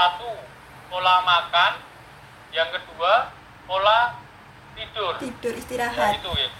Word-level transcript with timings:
satu 0.00 0.30
pola 0.88 1.20
makan. 1.28 1.72
Yang 2.50 2.80
kedua 2.80 3.30
pola 3.68 4.16
tidur. 4.74 5.14
Tidur 5.20 5.52
ya 5.54 5.60
istirahat 5.60 6.18
itu 6.18 6.30
ya. 6.40 6.50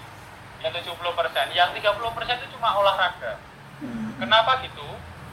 Yang 0.61 0.93
70 0.93 1.17
persen. 1.17 1.45
Yang 1.57 1.69
30 1.81 2.15
persen 2.15 2.35
itu 2.37 2.47
cuma 2.57 2.77
olahraga. 2.77 3.41
Hmm. 3.81 4.13
kenapa 4.21 4.61
gitu? 4.61 4.85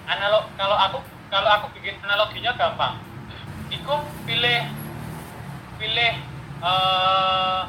Analog 0.09 0.49
kalau 0.57 0.73
aku 0.73 0.99
kalau 1.29 1.51
aku 1.61 1.67
bikin 1.77 2.01
analoginya 2.01 2.57
gampang. 2.57 2.97
Iku 3.69 4.01
pilih 4.25 4.73
pilih 5.77 6.13
eh, 6.65 7.61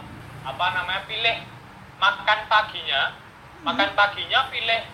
apa 0.47 0.65
namanya 0.71 1.03
pilih 1.03 1.35
makan 1.99 2.39
paginya. 2.47 3.11
Makan 3.59 3.92
paginya 3.92 4.47
pilih 4.47 4.87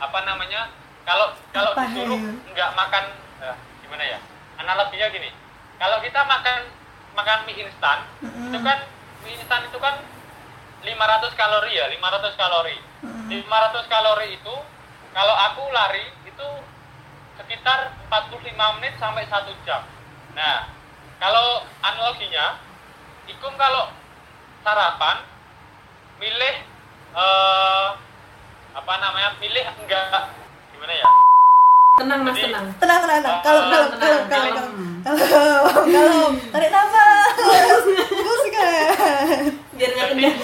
apa 0.00 0.18
namanya 0.24 0.72
kalau 1.04 1.36
kalau 1.52 1.76
Apa, 1.76 1.84
disuruh 1.84 2.16
Hel? 2.16 2.32
nggak 2.56 2.70
makan 2.72 3.04
eh, 3.44 3.56
gimana 3.84 4.04
ya 4.08 4.18
analoginya 4.60 5.08
gini 5.12 5.30
kalau 5.76 6.00
kita 6.00 6.20
makan 6.24 6.60
makan 7.16 7.38
mie 7.48 7.64
instan 7.64 8.04
Mm-mm. 8.20 8.52
itu 8.52 8.58
kan 8.60 8.78
mie 9.24 9.36
instan 9.36 9.62
itu 9.68 9.78
kan 9.80 9.96
500 10.84 11.40
kalori 11.40 11.72
ya 11.72 11.86
500 11.88 12.40
kalori 12.40 12.76
Mm-mm. 13.02 13.28
500 13.48 13.92
kalori 13.92 14.28
itu 14.36 14.54
kalau 15.16 15.34
aku 15.48 15.62
lari 15.72 16.06
itu 16.28 16.48
sekitar 17.40 17.96
45 18.12 18.76
menit 18.80 18.94
sampai 19.00 19.24
1 19.24 19.66
jam 19.68 19.82
nah 20.36 20.68
kalau 21.16 21.64
analoginya 21.80 22.60
Ikum 23.26 23.58
kalau 23.58 23.90
sarapan 24.62 25.26
milih 26.22 26.56
eh, 27.16 27.88
apa 28.76 28.94
namanya 29.02 29.34
milih 29.42 29.66
enggak 29.82 30.30
gimana 30.70 30.94
ya 30.94 31.06
Tenang 31.96 32.20
mas, 32.22 32.36
tenang. 32.36 32.66
tenang 32.76 33.00
tenang 33.00 33.20
tenang. 33.20 33.36
Kalau 33.40 33.60
Ah, 33.60 33.70
kalau 33.70 33.88
kalau 33.96 34.18
kalau 34.28 34.50
kalau 35.00 35.58
kalau 35.86 36.20
tarik 36.52 36.70
nafas. 36.70 37.32
Bagus 37.86 38.42
kan 38.50 39.42
Biar 39.72 39.90
nggak 39.90 40.06
jadi 40.06 40.12
kenyang. 40.12 40.36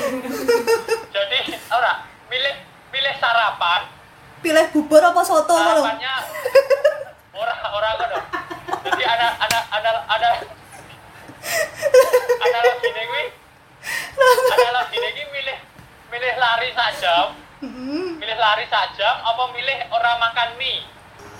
jadi 1.12 1.38
ora 1.68 1.92
milih 2.28 2.54
milih 2.88 3.14
sarapan. 3.18 3.80
Pilih 4.40 4.64
bubur 4.72 5.02
apa 5.02 5.20
soto 5.22 5.52
kalau 5.52 5.82
sarapannya 5.82 6.14
orang 7.32 7.58
orang 7.64 7.92
ada 7.96 8.18
jadi 8.82 9.04
ada 9.04 9.26
ada 9.38 9.58
ada 9.70 9.90
ada 10.08 10.30
ada 12.38 12.58
lagi 12.60 12.88
nih 12.88 13.04
gue 13.04 13.24
ada 14.50 14.70
lagi 14.72 14.96
nih 14.96 15.10
gue 15.12 15.26
milih 15.32 15.58
milih 16.08 16.32
lari 16.36 16.68
sak 16.72 16.90
jam 16.98 17.26
Mm-mm. 17.58 18.18
milih 18.18 18.36
lari 18.36 18.66
sak 18.66 18.94
jam 18.94 19.16
apa 19.16 19.42
milih 19.50 19.78
orang 19.88 20.16
makan 20.20 20.48
mie 20.54 20.82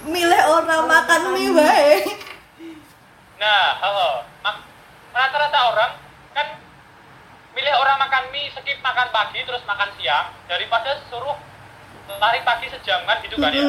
milih 0.02 0.42
orang 0.50 0.84
makan 0.90 1.20
mie 1.34 1.54
bae 1.54 1.90
nah 3.38 3.78
halo 3.82 4.26
rata-rata 5.12 5.58
orang 5.74 5.92
kan 6.34 6.46
milih 7.54 7.74
orang 7.78 7.96
makan 8.02 8.24
mie 8.34 8.50
skip 8.54 8.78
makan 8.82 9.08
pagi 9.14 9.42
terus 9.46 9.62
makan 9.66 9.90
siang 9.98 10.34
daripada 10.50 10.98
suruh 11.10 11.38
lari 12.18 12.40
pagi 12.42 12.66
sejam 12.68 13.02
kan 13.06 13.18
gitu 13.24 13.38
kan 13.38 13.54
ya. 13.54 13.66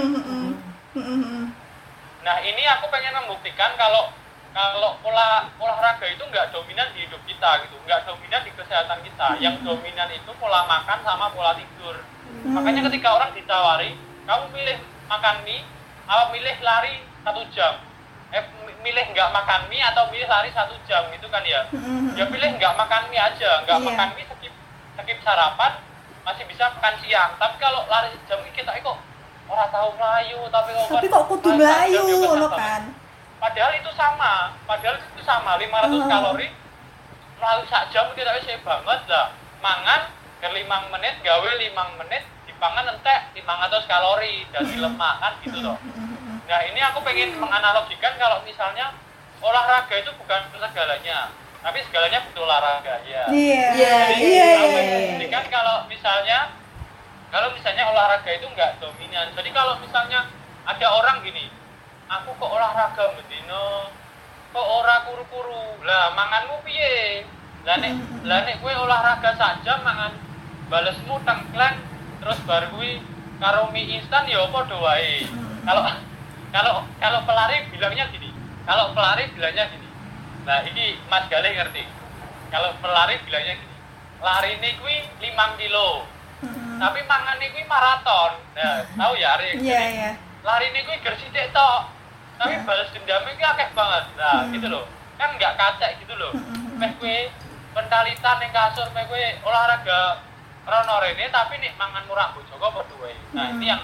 Nah 2.24 2.38
ini 2.44 2.64
aku 2.70 2.86
pengen 2.92 3.14
membuktikan 3.24 3.76
kalau 3.78 4.12
kalau 4.54 4.96
pola 5.02 5.50
olahraga 5.58 6.06
itu 6.06 6.22
nggak 6.22 6.54
dominan 6.54 6.86
di 6.94 7.10
hidup 7.10 7.22
kita 7.26 7.66
gitu, 7.66 7.76
nggak 7.88 8.06
dominan 8.06 8.42
di 8.46 8.52
kesehatan 8.54 9.00
kita. 9.02 9.28
Yang 9.42 9.66
dominan 9.66 10.10
itu 10.14 10.32
pola 10.38 10.66
makan 10.70 11.00
sama 11.02 11.34
pola 11.34 11.58
tidur. 11.58 11.98
Makanya 12.46 12.86
ketika 12.90 13.18
orang 13.18 13.32
ditawari, 13.34 13.98
kamu 14.30 14.46
milih 14.54 14.78
makan 15.10 15.36
mie, 15.46 15.66
apa 16.06 16.24
milih 16.30 16.56
lari 16.60 16.94
satu 17.22 17.42
jam? 17.50 17.74
Eh, 18.30 18.42
mi- 18.62 18.78
milih 18.82 19.06
nggak 19.10 19.30
makan 19.30 19.62
mie 19.68 19.84
atau 19.84 20.10
milih 20.10 20.26
lari 20.26 20.50
satu 20.50 20.74
jam 20.84 21.06
gitu 21.10 21.28
kan 21.28 21.44
ya? 21.44 21.64
Mm-mm. 21.70 22.14
Ya 22.14 22.26
pilih 22.26 22.50
nggak 22.54 22.74
makan 22.74 23.02
mie 23.08 23.22
aja, 23.22 23.62
nggak 23.64 23.78
Iya. 23.78 23.88
makan 23.88 24.10
mie 24.14 24.26
skip 24.28 24.54
skip 24.96 25.20
sarapan 25.22 25.72
masih 26.24 26.44
bisa 26.46 26.72
makan 26.72 26.96
siang. 27.00 27.32
Tapi 27.36 27.56
kalau 27.58 27.86
lari 27.86 28.12
jam 28.26 28.40
ini 28.42 28.52
kita 28.52 28.74
kok 28.76 28.98
orang 29.46 29.70
tahu 29.70 29.90
melayu 29.96 30.40
tapi 30.50 30.70
kok 30.72 30.88
tapi 30.90 31.08
kok 31.08 31.24
kudu 31.28 31.50
melayu 31.54 32.02
ya 32.10 32.48
kan 32.50 32.82
Padahal 33.38 33.76
itu 33.76 33.92
sama, 33.92 34.56
padahal 34.64 34.96
itu 34.96 35.20
sama 35.22 35.60
500 35.60 35.92
Oh. 35.94 36.08
kalori 36.08 36.48
melalui 37.36 37.68
sak 37.68 37.92
jam 37.92 38.08
kita 38.16 38.32
wis 38.34 38.48
banget 38.58 39.00
lah. 39.06 39.36
Mangan 39.60 40.08
ke 40.40 40.48
5 40.48 40.64
menit, 40.90 41.20
gawe 41.20 41.50
5 41.54 42.00
menit, 42.00 42.24
dipangan 42.54 42.86
entek 42.96 43.22
500 43.36 43.90
kalori 43.90 44.46
dari 44.54 44.76
lemak 44.84 45.16
kan 45.20 45.34
gitu 45.42 45.60
loh. 45.60 45.78
Nah, 46.44 46.60
ini 46.70 46.76
aku 46.84 47.00
pengen 47.08 47.40
menganalogikan 47.40 48.20
kalau 48.20 48.44
misalnya 48.44 48.92
olahraga 49.40 49.96
itu 49.96 50.12
bukan 50.20 50.44
segalanya, 50.52 51.32
tapi 51.64 51.80
segalanya 51.88 52.20
butuh 52.30 52.44
olahraga 52.44 53.00
ya. 53.08 53.24
iya 53.32 53.64
Iya, 53.72 53.72
iya 53.74 53.96
Jadi, 54.12 54.22
iya 54.28 54.48
iya, 54.60 54.82
buktikan 55.08 55.46
kalau 55.48 55.88
misalnya 55.88 56.52
kalau 57.32 57.48
misalnya 57.56 57.88
olahraga 57.90 58.28
itu 58.28 58.44
nggak 58.44 58.76
dominan. 58.84 59.32
Jadi 59.34 59.50
kalau 59.56 59.80
misalnya 59.80 60.28
ada 60.68 60.88
orang 60.92 61.24
gini, 61.24 61.48
aku 62.12 62.36
kok 62.36 62.52
olahraga 62.52 63.16
bedino, 63.16 63.90
kok 64.52 64.68
ora 64.68 65.08
kuru-kuru. 65.08 65.80
Lah 65.88 66.12
manganmu 66.12 66.60
piye? 66.68 67.24
Lah 67.64 67.80
nek 67.80 67.98
lah 68.30 68.44
nek 68.46 68.60
kowe 68.60 68.70
olahraga 68.84 69.32
sak 69.40 69.64
jam 69.64 69.80
mangan 69.82 70.12
balesmu 70.68 71.24
tengklen 71.24 71.80
terus 72.24 72.40
bar 72.44 72.64
kuwi 72.70 73.04
karo 73.38 73.68
mie 73.70 74.00
instan 74.00 74.24
ya 74.26 74.48
padha 74.48 74.78
wae. 74.80 75.28
Kalau 75.62 75.84
kalau 76.56 76.74
kalau 76.98 77.20
pelari 77.24 77.68
bilangnya 77.70 78.08
gini. 78.10 78.32
Kalau 78.64 78.96
pelari 78.96 79.28
bilangnya 79.30 79.68
gini. 79.68 79.88
Nah, 80.44 80.60
ini 80.64 80.96
Mas 81.08 81.28
Galih 81.28 81.52
ngerti. 81.52 81.84
Kalau 82.48 82.72
pelari 82.80 83.20
bilangnya 83.22 83.56
gini. 83.56 83.76
Lari 84.20 84.56
ini 84.56 84.70
kuwi 84.80 84.96
5 85.20 85.60
kilo. 85.60 86.08
Mm-mm. 86.40 86.80
Tapi 86.80 87.00
mangan 87.04 87.36
ini 87.38 87.52
kuwi 87.52 87.64
maraton. 87.68 88.32
Nah, 88.56 88.88
tahu 88.88 89.14
ya 89.16 89.36
Ari? 89.36 89.60
iya 89.60 89.82
iya 89.90 90.12
Lari 90.42 90.72
ini 90.72 90.80
kuwi 90.84 91.00
ger 91.00 91.16
sithik 91.16 91.52
tok. 91.52 91.92
Tapi 92.34 92.56
Ya. 92.56 92.64
balas 92.64 92.88
dendamnya 92.92 93.32
kuwi 93.32 93.44
akeh 93.46 93.68
banget. 93.72 94.04
Nah, 94.16 94.32
Hmm. 94.44 94.52
gitu 94.52 94.68
loh. 94.68 94.84
Kan 95.16 95.36
nggak 95.36 95.54
kacak 95.56 95.92
gitu 96.00 96.16
loh. 96.16 96.32
Meh 96.76 96.92
kuwi 96.98 97.28
pentalitan 97.72 98.38
ning 98.40 98.52
kasur 98.52 98.88
meh 98.92 99.04
kuwi 99.06 99.40
olahraga 99.42 100.24
rono 100.64 100.96
rene 101.00 101.28
tapi 101.28 101.60
nih 101.60 101.72
mangan 101.76 102.04
murah 102.08 102.32
bojogo 102.32 102.68
padha 102.72 102.96
wae. 103.04 103.16
Nah, 103.36 103.52
Hmm. 103.52 103.60
ini 103.60 103.66
yang 103.68 103.82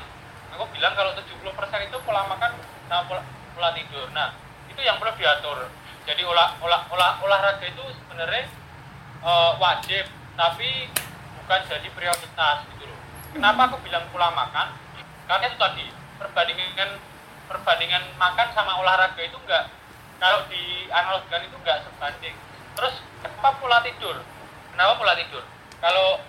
aku 0.55 0.63
bilang 0.71 0.95
kalau 0.95 1.11
70% 1.11 1.83
itu 1.83 1.97
pola 2.03 2.23
makan 2.25 2.55
sama 2.87 3.03
pola, 3.05 3.21
pola 3.53 3.69
tidur. 3.75 4.07
Nah, 4.15 4.31
itu 4.67 4.79
yang 4.79 4.95
perlu 4.97 5.11
diatur. 5.15 5.67
Jadi 6.07 6.21
olah, 6.25 6.55
olah, 6.63 6.87
olah, 6.89 7.11
olahraga 7.21 7.65
itu 7.65 7.83
sebenarnya 7.99 8.47
eh, 9.19 9.51
wajib, 9.59 10.07
tapi 10.33 10.87
bukan 11.43 11.59
jadi 11.67 11.87
prioritas 11.91 12.57
gitu 12.71 12.87
loh. 12.87 12.99
Kenapa 13.35 13.67
aku 13.67 13.77
bilang 13.83 14.07
pola 14.09 14.31
makan? 14.31 14.71
Karena 15.27 15.45
itu 15.45 15.57
tadi 15.59 15.85
perbandingan 16.17 16.89
perbandingan 17.45 18.03
makan 18.15 18.47
sama 18.55 18.79
olahraga 18.79 19.19
itu 19.19 19.35
enggak 19.43 19.67
kalau 20.17 20.47
dianalogikan 20.47 21.43
itu 21.43 21.55
enggak 21.59 21.83
sebanding. 21.83 22.35
Terus 22.79 22.95
kenapa 23.19 23.59
pola 23.59 23.83
tidur? 23.83 24.23
Kenapa 24.71 24.93
pola 24.95 25.13
tidur? 25.19 25.43
Kalau 25.83 26.23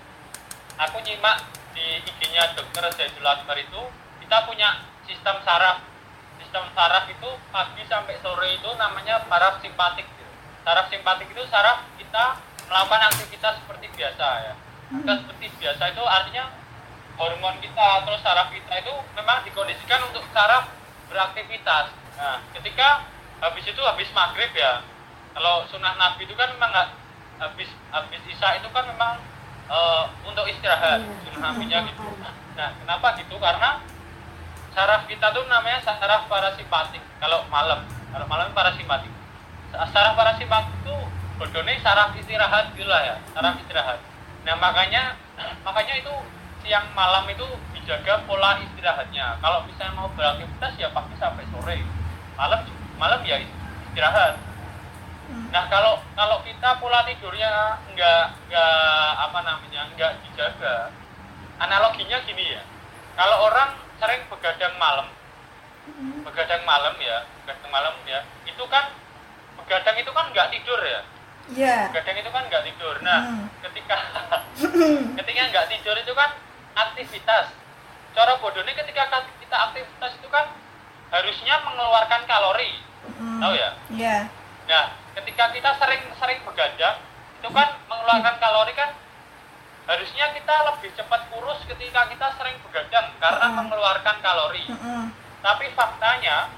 aku 0.80 0.96
nyimak 1.04 1.44
di 1.76 2.00
IG-nya 2.08 2.56
dokter 2.56 2.88
Zaidul 2.96 3.28
Akbar 3.28 3.56
itu 3.60 3.80
kita 4.24 4.48
punya 4.48 4.80
sistem 5.04 5.36
saraf. 5.44 5.84
Sistem 6.40 6.64
saraf 6.72 7.04
itu 7.12 7.28
pagi 7.52 7.84
sampai 7.84 8.16
sore 8.24 8.56
itu 8.56 8.70
namanya 8.80 9.20
saraf 9.28 9.60
simpatik. 9.60 10.08
Gitu. 10.08 10.24
saraf 10.64 10.88
simpatik 10.88 11.28
itu 11.28 11.42
saraf 11.52 11.84
kita 12.00 12.36
melakukan 12.68 13.12
aktivitas 13.12 13.60
seperti 13.60 13.86
biasa 13.92 14.26
ya. 14.48 14.54
Aktivitas 14.88 15.16
seperti 15.24 15.46
biasa 15.60 15.82
itu 15.92 16.02
artinya 16.08 16.44
hormon 17.20 17.56
kita 17.60 17.88
terus 18.08 18.20
saraf 18.24 18.48
kita 18.48 18.74
itu 18.80 18.94
memang 19.20 19.44
dikondisikan 19.44 20.00
untuk 20.08 20.24
saraf 20.32 20.72
beraktivitas. 21.12 21.92
Nah 22.16 22.40
ketika 22.56 23.04
habis 23.44 23.64
itu 23.68 23.82
habis 23.84 24.08
maghrib 24.16 24.52
ya. 24.56 24.80
Kalau 25.30 25.62
sunnah 25.70 25.94
nabi 25.94 26.26
itu 26.26 26.34
kan 26.34 26.50
memang 26.56 26.72
nggak 26.74 26.88
habis 27.38 27.70
habis 27.94 28.20
isya 28.26 28.58
itu 28.58 28.68
kan 28.74 28.84
memang 28.88 29.29
eh, 29.70 30.04
untuk 30.26 30.44
istirahat. 30.50 31.00
Sunnah 31.30 31.54
nabinya 31.54 31.78
gitu 31.86 32.02
nah 32.58 32.76
kenapa 32.76 33.16
gitu? 33.16 33.40
Karena 33.40 33.80
saraf 34.76 35.08
kita 35.08 35.32
tuh 35.32 35.48
namanya 35.48 35.80
saraf 35.80 36.28
parasimpatik 36.28 37.00
kalau 37.22 37.46
malam. 37.48 37.86
Kalau 38.10 38.26
malam 38.28 38.52
parasimpatik. 38.52 39.08
Saraf 39.72 40.18
parasimpatik 40.18 40.74
itu 40.84 40.96
bodohnya 41.40 41.80
saraf 41.80 42.12
istirahat 42.18 42.74
gitu 42.76 42.84
lah 42.84 43.00
ya 43.00 43.16
saraf 43.32 43.56
istirahat. 43.64 43.98
Nah 44.44 44.54
makanya 44.60 45.16
makanya 45.66 45.94
itu 46.04 46.12
siang 46.60 46.92
malam 46.92 47.24
itu 47.32 47.46
dijaga 47.72 48.20
pola 48.28 48.60
istirahatnya. 48.60 49.40
Kalau 49.40 49.64
misalnya 49.64 49.96
mau 49.96 50.12
beraktivitas 50.12 50.76
ya 50.76 50.92
pagi 50.92 51.16
sampai 51.16 51.48
sore. 51.48 51.80
Malam 52.36 52.60
malam 53.00 53.20
ya 53.24 53.40
istirahat 53.88 54.49
nah 55.50 55.66
kalau 55.66 55.98
kalau 56.14 56.42
kita 56.42 56.78
pola 56.78 57.02
tidurnya 57.02 57.50
nggak 57.90 58.24
nggak 58.46 58.74
apa 59.18 59.38
namanya 59.40 59.82
nggak 59.94 60.12
dijaga 60.22 60.90
analoginya 61.58 62.18
gini 62.22 62.54
ya 62.54 62.62
kalau 63.14 63.46
orang 63.46 63.70
sering 63.98 64.22
begadang 64.26 64.74
malam 64.76 65.06
begadang 66.22 66.62
malam 66.62 66.94
ya 66.98 67.26
begadang 67.42 67.70
malam 67.70 67.94
ya 68.04 68.20
itu 68.44 68.64
kan 68.66 68.94
begadang 69.56 69.96
itu 69.96 70.10
kan 70.10 70.26
nggak 70.30 70.48
tidur 70.50 70.80
ya 70.80 71.02
Iya. 71.50 71.90
begadang 71.90 72.16
itu 72.16 72.30
kan 72.30 72.42
nggak 72.46 72.64
tidur 72.64 72.94
nah 73.02 73.20
Hmm. 73.26 73.46
ketika 73.60 73.96
ketika 75.18 75.40
nggak 75.50 75.66
tidur 75.68 75.96
itu 75.96 76.12
kan 76.14 76.30
aktivitas 76.74 77.46
cara 78.14 78.32
bodohnya 78.38 78.70
ketika 78.72 79.02
kita 79.38 79.56
aktivitas 79.60 80.12
itu 80.14 80.28
kan 80.28 80.46
harusnya 81.10 81.54
mengeluarkan 81.60 82.22
kalori 82.24 82.78
Mm. 83.10 83.40
tahu 83.40 83.54
ya 83.56 83.70
Iya. 83.90 84.16
nah 84.68 84.84
ketika 85.20 85.44
kita 85.52 85.70
sering-sering 85.76 86.40
begadang 86.48 86.96
itu 87.40 87.48
kan 87.52 87.68
mengeluarkan 87.88 88.36
kalori 88.40 88.72
kan 88.76 88.90
harusnya 89.88 90.26
kita 90.36 90.54
lebih 90.70 90.90
cepat 90.96 91.20
kurus 91.32 91.60
ketika 91.66 92.06
kita 92.08 92.26
sering 92.36 92.56
begadang 92.64 93.06
karena 93.20 93.46
mengeluarkan 93.52 94.16
kalori. 94.22 94.64
Tapi 95.40 95.66
faktanya 95.72 96.52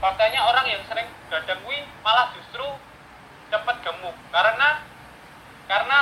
faktanya 0.00 0.40
orang 0.48 0.66
yang 0.66 0.82
sering 0.88 1.06
begadang 1.28 1.60
kuwi 1.62 1.84
malah 2.02 2.32
justru 2.34 2.64
cepat 3.52 3.76
gemuk 3.84 4.16
karena 4.32 4.82
karena 5.68 6.00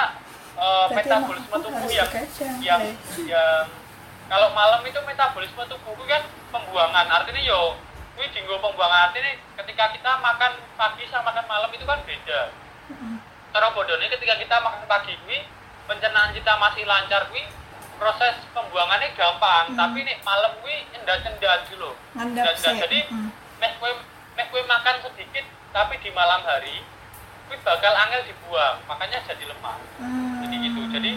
Berarti 0.60 1.08
metabolisme 1.08 1.56
tubuh 1.62 1.88
yang 1.88 2.10
yang 2.60 2.82
yang 3.24 3.64
kalau 4.28 4.52
malam 4.52 4.84
itu 4.84 5.00
metabolisme 5.08 5.62
tubuh 5.64 6.04
kan 6.04 6.22
pembuangan. 6.52 7.06
Artinya 7.08 7.40
yo 7.40 7.80
kuwi 8.20 8.28
dinggo 8.36 8.60
pembuangan 8.60 9.08
artinya 9.08 9.32
ketika 9.64 9.96
kita 9.96 10.12
makan 10.20 10.52
pagi 10.76 11.08
sama 11.08 11.32
makan 11.32 11.44
malam 11.48 11.72
itu 11.72 11.88
kan 11.88 12.04
beda 12.04 12.52
cara 13.48 13.72
bodohnya 13.72 14.12
ketika 14.12 14.36
kita 14.36 14.60
makan 14.60 14.84
pagi 14.84 15.16
kuwi 15.24 15.40
pencernaan 15.88 16.36
kita 16.36 16.52
masih 16.60 16.84
lancar 16.84 17.32
kuwi 17.32 17.48
proses 17.96 18.36
pembuangannya 18.52 19.16
gampang 19.16 19.72
Hmm. 19.72 19.80
tapi 19.80 20.04
nih 20.04 20.20
malam 20.20 20.52
kuwi 20.60 20.84
endat-endat 20.92 21.64
dulu 21.72 21.96
sih. 22.60 22.76
jadi 22.76 23.08
Mm. 23.08 23.32
meh 23.56 23.72
kue 23.80 23.88
meh 24.36 24.46
kue 24.52 24.60
makan 24.68 25.00
sedikit 25.00 25.48
tapi 25.72 25.96
di 26.04 26.12
malam 26.12 26.44
hari 26.44 26.84
kue 27.48 27.56
bakal 27.64 27.96
angel 28.04 28.20
dibuang 28.28 28.84
makanya 28.84 29.24
jadi 29.24 29.48
lemah 29.48 29.80
Mm. 29.96 30.44
jadi 30.44 30.56
gitu 30.60 30.80
jadi 30.92 31.12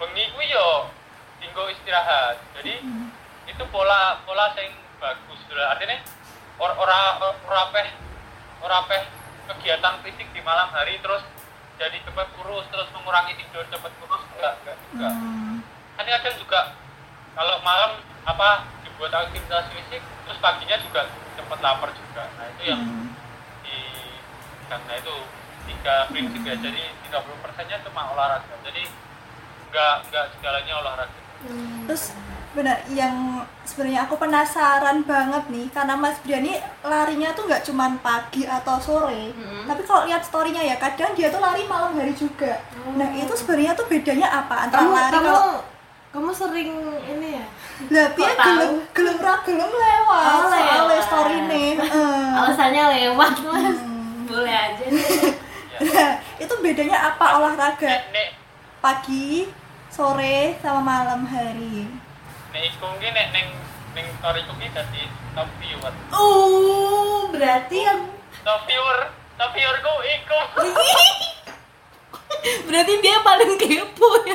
bengi 0.00 0.24
kue 0.32 0.44
yo 0.48 0.88
tinggal 1.44 1.68
istirahat 1.68 2.40
jadi 2.56 2.80
Mm. 2.80 3.12
itu 3.52 3.64
pola 3.68 4.16
pola 4.24 4.48
sing 4.56 4.72
bagus 4.96 5.40
artinya 5.52 5.98
or, 6.58 6.70
ora 6.76 6.98
ora 7.20 7.62
peh 7.72 7.88
ora 8.62 8.78
peh 8.88 9.02
kegiatan 9.48 9.94
fisik 10.02 10.28
di 10.32 10.40
malam 10.40 10.68
hari 10.70 10.98
terus 11.00 11.22
jadi 11.76 11.98
cepat 12.04 12.28
kurus 12.36 12.64
terus 12.70 12.88
mengurangi 12.94 13.34
tidur 13.36 13.64
cepat 13.68 13.92
kurus 13.98 14.22
enggak 14.36 14.54
enggak 14.62 14.76
juga 14.86 15.08
Mm. 15.12 15.56
kan 15.96 16.04
kadang 16.08 16.36
juga 16.38 16.60
kalau 17.32 17.56
malam 17.64 17.90
apa 18.22 18.64
dibuat 18.84 19.12
aktivitas 19.12 19.66
fisik 19.72 20.02
terus 20.24 20.38
paginya 20.38 20.76
juga 20.78 21.08
cepat 21.34 21.58
lapar 21.58 21.90
juga. 21.96 22.28
Nah 22.38 22.46
itu 22.54 22.62
yang 22.70 22.80
Mm. 22.86 23.08
di 23.66 23.76
karena 24.70 24.92
itu 25.00 25.14
tiga 25.66 25.94
prinsip 26.08 26.42
ya 26.44 26.54
jadi 26.60 26.82
30 27.08 27.38
persennya 27.42 27.76
cuma 27.82 28.12
olahraga. 28.14 28.54
Jadi 28.62 28.82
enggak 29.68 29.94
enggak 30.06 30.24
segalanya 30.36 30.74
olahraga. 30.80 31.20
Terus 31.88 32.04
benar 32.52 32.76
yang 32.86 33.14
sebenarnya 33.62 34.04
aku 34.04 34.14
penasaran 34.16 35.00
banget 35.02 35.44
nih 35.48 35.66
karena 35.68 35.94
Mas 35.94 36.20
Briani 36.20 36.52
larinya 36.80 37.32
tuh 37.32 37.44
nggak 37.44 37.64
cuman 37.64 37.96
pagi 37.98 38.44
atau 38.44 38.76
sore, 38.76 39.32
Mm-mm. 39.32 39.64
tapi 39.64 39.80
kalau 39.82 40.04
lihat 40.04 40.20
storynya 40.20 40.60
ya 40.60 40.76
kadang 40.76 41.12
dia 41.12 41.28
tuh 41.28 41.38
lari 41.38 41.64
malam 41.64 41.92
hari 41.92 42.12
juga. 42.12 42.60
Oh. 42.78 42.92
Nah 42.92 43.08
itu 43.10 43.32
sebenarnya 43.32 43.72
tuh 43.72 43.86
bedanya 43.86 44.28
apa 44.28 44.54
antara 44.62 44.80
kamu 44.80 44.92
lari 44.92 45.12
kamu 45.12 45.26
kalau 45.26 45.48
kamu 46.12 46.30
sering 46.30 46.70
ini 47.02 47.28
ya 47.34 47.46
lah 47.88 48.06
dia 48.12 48.30
gelem 48.36 48.72
gelem 48.92 49.16
ra 49.18 49.34
gelem 49.42 49.66
lewat 49.66 50.24
Oh, 50.28 50.44
soalnya 50.44 50.76
lewat. 50.84 51.02
story 51.02 51.38
nih. 51.46 51.70
alasannya 52.32 52.82
lewat 52.92 53.32
mas 53.42 53.76
Hmm. 53.80 54.28
boleh 54.28 54.52
aja 54.54 54.84
nih 54.84 55.08
ya 55.08 55.32
Nah, 55.82 56.12
itu 56.36 56.54
bedanya 56.58 57.10
apa 57.10 57.40
olahraga 57.40 57.90
pagi, 58.78 59.48
sore 59.88 60.54
sama 60.58 60.78
malam 60.78 61.24
hari? 61.24 61.88
Nek 62.52 62.68
ki 62.76 63.08
nek 63.10 63.26
ning 63.32 63.48
ning 63.96 64.06
story 64.20 64.40
ku 64.44 64.52
ki 64.60 64.68
dadi 64.76 65.02
top 65.32 65.48
viewer. 65.60 65.92
Oh 66.12 67.28
berarti 67.32 67.78
yang 67.80 68.00
top 68.44 68.60
viewer 68.68 69.08
top 69.40 69.50
viewer 69.56 69.76
ku 69.80 69.92
iku. 70.04 70.38
Berarti 72.42 72.98
dia 73.04 73.22
paling 73.22 73.54
kepo 73.54 74.08
ya. 74.26 74.34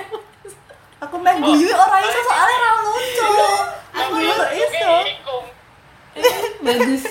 Aku 1.04 1.20
main 1.20 1.44
guyu 1.44 1.68
orang 1.76 2.02
iso 2.08 2.20
soalnya 2.24 2.58
ra 2.58 2.72
lucu. 2.86 3.30
Aku 4.00 4.16
yo 4.22 4.36
iso. 4.54 4.96
bagus. 6.66 7.04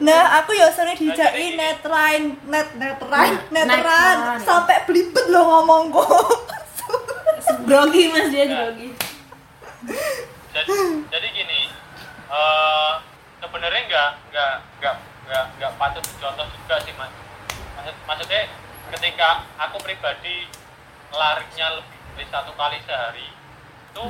Nah, 0.00 0.40
aku 0.40 0.56
ya 0.56 0.72
sering 0.72 0.96
dijai 0.96 1.60
netrain, 1.60 2.32
net 2.48 2.72
netrain, 2.72 3.36
Net- 3.52 3.68
netran 3.68 3.84
netran. 3.84 4.16
sampai 4.40 4.80
belibet 4.88 5.28
lo 5.28 5.44
ngomongku. 5.44 6.00
grogi 7.68 8.08
mas 8.08 8.32
dia 8.32 8.46
grogi 8.48 8.88
jadi 10.52 10.76
jadi 11.08 11.28
gini 11.32 11.60
eh 12.30 12.94
sebenarnya 13.40 13.82
nggak 13.88 14.10
nggak 14.30 14.54
nggak 14.78 14.96
nggak 15.26 15.44
nggak 15.56 15.72
patut 15.80 16.04
dicontoh 16.04 16.46
juga 16.52 16.76
sih 16.84 16.94
mas. 16.94 17.12
Maksud, 17.80 17.96
maksudnya 18.04 18.42
ketika 18.92 19.48
aku 19.56 19.80
pribadi 19.80 20.44
larinya 21.10 21.80
lebih 21.80 21.98
dari 22.14 22.26
satu 22.28 22.52
kali 22.54 22.76
sehari 22.84 23.28
itu 23.90 24.02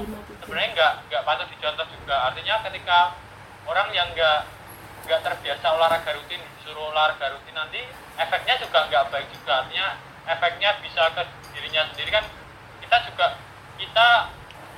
sebenarnya 0.43 0.70
nggak 0.75 0.93
nggak 1.08 1.22
patut 1.22 1.46
dicontoh 1.55 1.87
juga. 1.87 2.16
Artinya 2.32 2.55
ketika 2.66 2.99
orang 3.64 3.88
yang 3.94 4.11
nggak 4.12 4.40
nggak 5.06 5.20
terbiasa 5.23 5.66
olahraga 5.78 6.11
rutin 6.19 6.43
disuruh 6.58 6.90
olahraga 6.90 7.32
rutin 7.32 7.55
nanti 7.55 7.81
efeknya 8.19 8.58
juga 8.58 8.90
nggak 8.90 9.05
baik 9.14 9.28
juga. 9.31 9.64
Artinya 9.64 9.87
efeknya 10.26 10.70
bisa 10.82 11.02
ke 11.14 11.23
dirinya 11.55 11.82
sendiri 11.94 12.11
kan 12.11 12.25
kita 12.82 12.96
juga 13.06 13.26
kita 13.78 14.08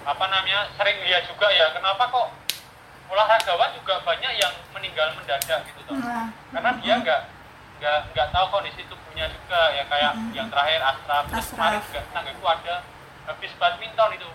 apa 0.02 0.24
namanya 0.26 0.66
sering 0.74 0.98
lihat 1.02 1.22
juga 1.26 1.46
ya. 1.48 1.70
Kenapa 1.70 2.06
kok 2.06 2.26
olahragawan 3.08 3.70
juga 3.76 4.00
banyak 4.02 4.32
yang 4.36 4.52
meninggal 4.72 5.12
mendadak 5.14 5.60
gitu 5.68 5.80
toh? 5.84 5.94
Nah, 5.94 6.32
karena 6.50 6.70
dia 6.80 6.94
nggak 6.98 7.20
nggak 7.78 7.98
nggak 8.14 8.28
tahu 8.30 8.46
kondisi 8.48 8.82
tubuhnya 8.86 9.26
juga 9.26 9.60
ya 9.74 9.84
kayak 9.86 10.12
Mm. 10.14 10.30
yang 10.32 10.48
terakhir 10.48 10.80
Ashraf 10.80 11.24
terus 11.28 11.46
kemarin 11.50 11.80
juga. 11.82 12.00
Tetanggaku 12.02 12.44
ada 12.46 12.74
habis 13.26 13.52
badminton 13.58 14.10
itu. 14.14 14.28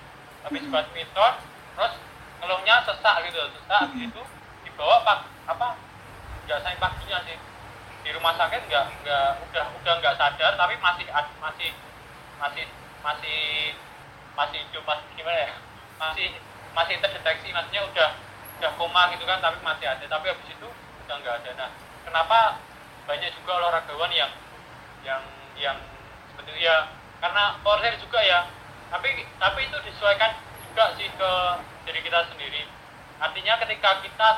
Habis 0.44 0.64
badminton 0.68 1.34
terus 1.76 1.94
ngeluhnya 2.38 2.76
sesak 2.86 3.16
gitu 3.26 3.40
sesak 3.56 3.80
habis 3.82 4.02
itu 4.04 4.22
dibawa 4.64 4.96
pak 5.02 5.20
apa 5.48 5.68
nggak 6.46 6.60
sampai 6.62 6.78
paginya 6.78 7.18
sih. 7.24 7.38
Di 8.04 8.10
rumah 8.12 8.34
sakit 8.36 8.62
nggak 8.68 8.86
nggak 9.04 9.28
udah 9.42 9.66
udah 9.82 9.94
nggak 10.00 10.16
sadar 10.16 10.52
tapi 10.56 10.76
masih 10.78 11.06
masih 11.42 11.70
masih 12.38 12.66
masih 13.02 13.40
masih 14.38 14.62
hidup 14.62 14.86
masih 14.86 15.08
gimana 15.18 15.40
ya? 15.50 15.52
Masih 15.98 16.30
masih 16.78 16.96
terdeteksi 17.02 17.50
maksudnya 17.50 17.82
udah 17.90 18.10
udah 18.62 18.72
koma 18.78 19.10
gitu 19.18 19.26
kan 19.26 19.42
tapi 19.42 19.58
masih 19.66 19.90
ada. 19.90 20.06
Tapi 20.06 20.26
habis 20.30 20.48
itu 20.48 20.68
udah 21.04 21.16
nggak 21.18 21.36
ada. 21.42 21.52
Nah 21.58 21.70
kenapa 22.06 22.62
banyak 23.10 23.34
juga 23.34 23.52
olahragawan 23.58 24.14
yang 24.14 24.32
yang 25.02 25.22
yang 25.58 25.78
seperti 26.30 26.62
ya 26.62 26.94
karena 27.18 27.58
power 27.66 27.82
juga 27.98 28.20
ya. 28.22 28.40
Tapi 28.94 29.26
tapi 29.42 29.60
itu 29.68 29.78
disesuaikan 29.84 30.32
juga 30.70 30.94
sih 30.96 31.10
ke 31.10 31.32
diri 31.90 32.00
kita 32.06 32.30
sendiri. 32.30 32.62
Artinya 33.18 33.58
ketika 33.66 34.06
kita 34.06 34.30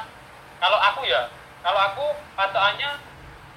kalau 0.64 0.80
aku 0.80 1.04
ya 1.04 1.28
kalau 1.60 1.80
aku 1.92 2.06
patokannya 2.40 3.04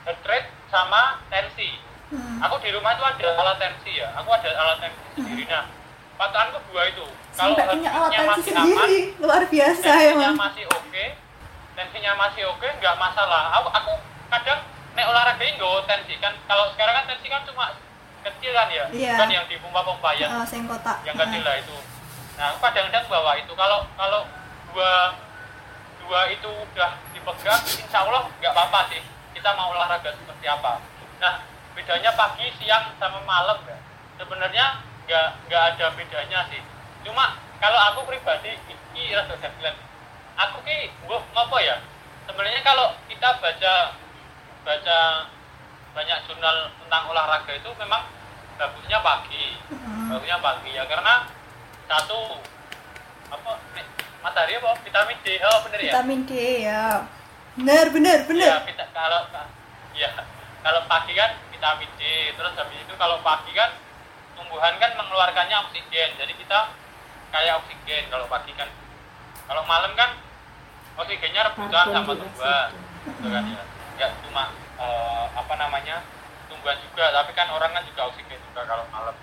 heart 0.03 0.27
rate 0.27 0.51
sama 0.75 1.23
tensi. 1.31 1.79
Hmm. 2.13 2.45
aku 2.45 2.61
di 2.61 2.69
rumah 2.77 2.93
itu 2.93 3.01
ada 3.01 3.41
alat 3.41 3.57
tensi 3.57 3.97
ya 3.97 4.13
aku 4.13 4.29
ada 4.37 4.51
alat 4.53 4.85
tensi 4.85 5.07
sendiri. 5.17 5.49
Nah 5.49 5.65
patokanku 6.15 6.59
dua 6.69 6.83
itu. 6.87 7.05
Kalau 7.33 7.55
sampai 7.55 7.65
punya 7.71 7.91
alat 7.91 8.11
tensi 8.11 8.23
masih 8.23 8.53
aman 8.53 8.67
sendiri, 8.69 8.99
luar 9.23 9.43
biasa 9.45 9.81
tensinya 9.83 10.13
emang. 10.13 10.35
masih 10.37 10.65
oke 10.67 11.05
tensinya 11.73 12.13
masih 12.15 12.43
oke 12.47 12.69
nggak 12.75 12.95
masalah. 12.97 13.43
Aku 13.57 13.69
aku 13.69 13.93
kadang 14.29 14.61
nek 14.93 15.07
olahraga 15.07 15.41
ini 15.41 15.53
nggak 15.55 15.85
tensi 15.87 16.15
kan. 16.19 16.33
Kalau 16.45 16.65
sekarang 16.71 16.95
kan 16.95 17.05
tensi 17.07 17.27
kan 17.27 17.43
cuma 17.43 17.65
kecil 18.23 18.53
kan 18.53 18.69
ya 18.69 18.85
Iya. 18.89 19.15
kan 19.17 19.29
yang 19.29 19.45
di 19.47 19.57
pompa-pompa 19.57 20.15
yang 20.15 20.31
Ah, 20.31 20.45
sing 20.45 20.63
kotak. 20.65 21.03
yang 21.03 21.17
kecil 21.17 21.43
lah 21.43 21.57
itu. 21.57 21.77
Nah 22.37 22.45
aku 22.49 22.59
kadang-kadang 22.61 23.05
bawa 23.09 23.33
itu. 23.35 23.53
Kalau 23.53 23.83
kalau 23.93 24.21
dua 24.71 24.93
dua 25.99 26.21
itu 26.29 26.47
udah 26.47 26.91
dipegang 27.11 27.61
insya 27.65 27.99
Allah 28.01 28.29
nggak 28.31 28.53
apa-apa 28.53 28.81
sih. 28.89 29.03
Kita 29.33 29.51
mau 29.53 29.73
olahraga 29.73 30.13
seperti 30.13 30.47
apa. 30.47 30.79
Nah 31.19 31.35
bedanya 31.73 32.13
pagi 32.13 32.47
siang 32.61 32.93
sama 32.95 33.19
malam 33.25 33.59
ya. 33.65 33.79
Sebenarnya 34.15 34.67
nggak 35.07 35.27
nggak 35.49 35.63
ada 35.75 35.87
bedanya 35.99 36.41
sih 36.49 36.63
cuma 37.03 37.37
kalau 37.59 37.79
aku 37.93 38.01
pribadi 38.07 38.55
iki 38.71 39.15
rasa 39.15 39.35
bilang 39.39 39.77
aku 40.39 40.63
ki 40.63 40.91
mbok 41.05 41.23
ngopo 41.35 41.59
ya 41.59 41.79
sebenarnya 42.27 42.63
kalau 42.63 42.95
kita 43.11 43.29
baca 43.43 43.75
baca 44.63 44.99
banyak 45.93 46.19
jurnal 46.25 46.57
tentang 46.81 47.03
olahraga 47.11 47.53
itu 47.53 47.71
memang 47.79 48.03
bagusnya 48.57 48.99
pagi 49.03 49.59
Hmm. 49.73 50.09
bagusnya 50.13 50.39
pagi 50.39 50.71
ya 50.77 50.85
karena 50.87 51.27
satu 51.89 52.39
apa 53.33 53.51
nih, 53.75 53.85
matahari 54.23 54.55
apa 54.61 54.71
vitamin 54.85 55.19
D 55.25 55.29
oh 55.43 55.59
bener 55.67 55.81
ya 55.81 55.93
Vitamin 55.93 56.21
D 56.29 56.33
ya. 56.63 56.85
Bener, 57.53 57.87
bener, 57.93 58.19
ya 58.25 58.29
bener. 58.29 58.53
kita 58.65 58.85
kalau 58.95 59.21
ya 59.93 60.09
kalau 60.63 60.81
pagi 60.89 61.13
kan 61.13 61.37
vitamin 61.51 61.91
D 61.99 62.03
terus 62.33 62.53
habis 62.57 62.79
itu 62.81 62.95
kalau 62.97 63.19
pagi 63.21 63.53
kan 63.53 63.73
tumbuhan 64.37 64.75
kan 64.81 64.91
mengeluarkannya 64.97 65.57
oksigen 65.69 66.11
jadi 66.17 66.33
kita 66.37 66.59
kayak 67.33 67.65
oksigen 67.65 68.05
kalau 68.13 68.29
pagi 68.29 68.53
kan. 68.53 68.69
Kalau 69.49 69.63
malam 69.65 69.93
kan 69.97 70.17
oksigennya 71.01 71.49
rebutan 71.51 71.87
sama 71.89 72.13
tumbuhan 72.13 72.69
gitu 73.09 73.29
kan 73.33 73.45
ya. 73.49 73.63
Nggak 73.97 74.11
cuma 74.29 74.53
eh, 74.79 75.25
apa 75.33 75.55
namanya 75.57 76.05
tumbuhan 76.47 76.77
juga 76.85 77.11
tapi 77.11 77.33
kan 77.33 77.49
orang 77.49 77.73
kan 77.73 77.83
juga 77.89 78.13
oksigen 78.13 78.39
juga 78.53 78.69
kalau 78.69 78.85
malam. 78.93 79.17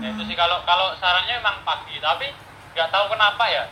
Ya 0.00 0.08
itu 0.14 0.22
sih 0.24 0.36
kalau 0.38 0.62
kalau 0.64 0.96
sarannya 1.02 1.38
emang 1.42 1.60
pagi 1.66 2.00
tapi 2.00 2.32
nggak 2.72 2.88
tahu 2.88 3.04
kenapa 3.12 3.44
ya. 3.50 3.64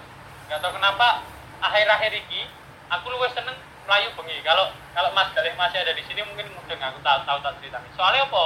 Nggak 0.50 0.60
tahu 0.60 0.72
kenapa 0.76 1.24
akhir-akhir 1.64 2.12
ini 2.14 2.46
aku 2.92 3.08
luwes 3.08 3.32
seneng 3.32 3.56
melayu 3.88 4.12
bengi. 4.20 4.44
Kalau 4.44 4.68
kalau 4.92 5.10
Mas 5.16 5.32
Galih 5.32 5.56
masih 5.56 5.80
ada 5.80 5.96
di 5.96 6.04
sini 6.04 6.20
mungkin 6.28 6.52
mungkin 6.52 6.76
aku 6.76 7.00
tahu 7.00 7.18
tahu 7.24 7.38
tak 7.40 7.54
cerita. 7.62 7.80
Soalnya 7.96 8.28
apa? 8.28 8.44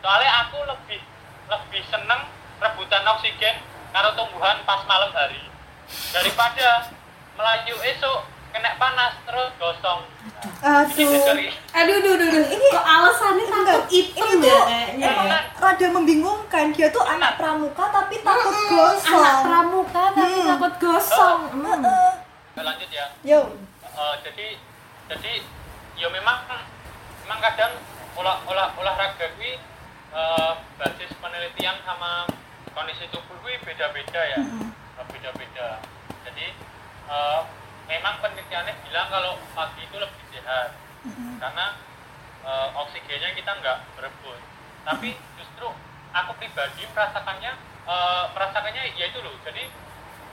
Soalnya 0.00 0.30
aku 0.46 0.58
lebih 0.64 1.00
lebih 1.50 1.82
seneng 1.90 2.20
rebutan 2.56 3.02
oksigen 3.08 3.56
karo 3.90 4.14
tumbuhan 4.14 4.62
pas 4.62 4.86
malam 4.86 5.10
hari. 5.10 5.42
Daripada 6.14 6.86
melayu 7.34 7.74
esok 7.82 8.18
kena 8.50 8.78
panas 8.78 9.18
terus 9.26 9.50
gosong. 9.58 10.06
Ini 10.90 11.16
aduh. 11.18 11.50
Aduh, 11.70 11.96
duh, 12.02 12.14
duh, 12.16 12.28
duh. 12.28 12.44
Ini- 12.46 12.70
kok 12.70 12.86
alasannya 12.86 13.44
takut 13.46 13.82
hitam 13.88 14.26
ini 14.28 14.46
ya 14.46 14.58
tuh 14.58 15.26
ya? 15.26 15.40
rada 15.56 15.86
membingungkan. 15.88 16.64
Dia 16.70 16.88
tuh 16.90 17.02
anak 17.02 17.38
pramuka 17.38 17.84
tapi 17.90 18.22
takut 18.22 18.54
gosong 18.66 19.22
Anak 19.22 19.38
pramuka 19.42 20.04
tapi 20.14 20.38
Hmm. 20.38 20.48
takut 20.54 20.74
gosong. 20.78 21.40
Hmm. 21.50 21.82
Lanjut 22.56 22.90
ya. 22.90 23.06
Yo. 23.22 23.40
Eh, 23.82 24.14
jadi 24.22 24.46
jadi 25.06 25.32
ya 25.96 26.08
memang 26.08 26.38
memang 27.24 27.38
kadang 27.40 27.72
olah 28.14 28.38
olah 28.44 28.68
olahraga 28.74 29.26
kuwi 29.34 29.58
eh, 30.14 30.52
basis 30.78 31.12
penelitian 31.18 31.76
sama 31.86 32.26
kondisi 32.74 33.06
tubuh 33.10 33.36
kuwi 33.42 33.58
beda-beda 33.62 34.20
ya. 34.36 34.40
Eh, 35.00 35.04
beda-beda. 35.10 35.82
Jadi 36.26 36.46
eh, 37.10 37.40
memang 37.90 38.14
penelitiannya 38.22 38.74
bilang 38.86 39.08
kalau 39.10 39.32
pagi 39.54 39.82
itu 39.86 39.96
lebih 39.98 40.24
sehat. 40.30 40.76
Mm-mm. 41.00 41.40
karena 41.40 41.80
eh, 42.44 42.68
oksigennya 42.76 43.32
kita 43.32 43.50
nggak 43.56 43.78
berebut. 43.96 44.40
Tapi 44.84 45.16
justru 45.40 45.68
aku 46.12 46.30
pribadi 46.36 46.82
merasakannya 46.92 47.52
eh, 47.88 48.24
merasakannya 48.36 48.82
ya 49.00 49.04
itu 49.08 49.18
loh. 49.24 49.32
Jadi 49.44 49.64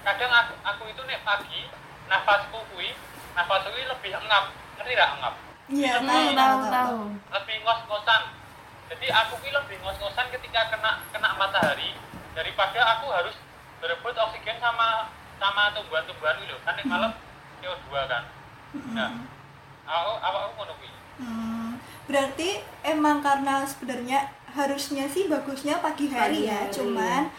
kadang 0.04 0.32
aku, 0.32 0.54
aku 0.64 0.84
itu 0.92 1.02
nek 1.08 1.24
pagi 1.24 1.72
nafasku 2.12 2.60
kui 2.76 2.92
nafasku 3.36 3.70
kui 3.72 3.84
lebih 3.88 4.12
engap. 4.20 4.52
Ngerti 4.76 4.92
nggak 4.92 5.12
engap? 5.20 5.34
Iya 5.68 5.94
tahu 6.00 6.08
tahu, 6.08 6.32
tahu. 6.36 6.60
tahu. 6.72 7.00
lebih 7.36 7.56
ngos-ngosan 7.68 8.24
jadi 8.88 9.08
aku 9.12 9.34
kui 9.44 9.52
lebih 9.52 9.78
ngos-ngosan 9.84 10.32
ketika 10.32 10.72
kena 10.72 11.04
kena 11.12 11.36
matahari 11.36 11.96
daripada 12.32 12.80
aku 12.98 13.12
harus 13.12 13.36
berebut 13.84 14.16
oksigen 14.16 14.58
sama 14.64 15.12
sama 15.38 15.70
tumbuhan-tumbuhan 15.76 16.40
itu. 16.42 16.58
Kan 16.64 16.74
nek 16.80 16.86
malam 16.88 17.12
CO2 17.62 17.88
kan. 18.08 18.24
Nah 18.96 19.12
aku 19.88 20.12
aku 20.24 20.38
aku 20.38 20.52
ngono 20.56 20.74
kuwi. 20.80 20.90
Hmm, 21.18 21.70
berarti 22.06 22.62
emang 22.86 23.20
karena 23.20 23.66
sebenarnya 23.66 24.20
harusnya 24.54 25.06
sih 25.10 25.28
bagusnya 25.28 25.84
pagi 25.84 26.08
hari 26.08 26.46
Pagi 26.46 26.50
ya, 26.50 26.62
cuman 26.72 27.30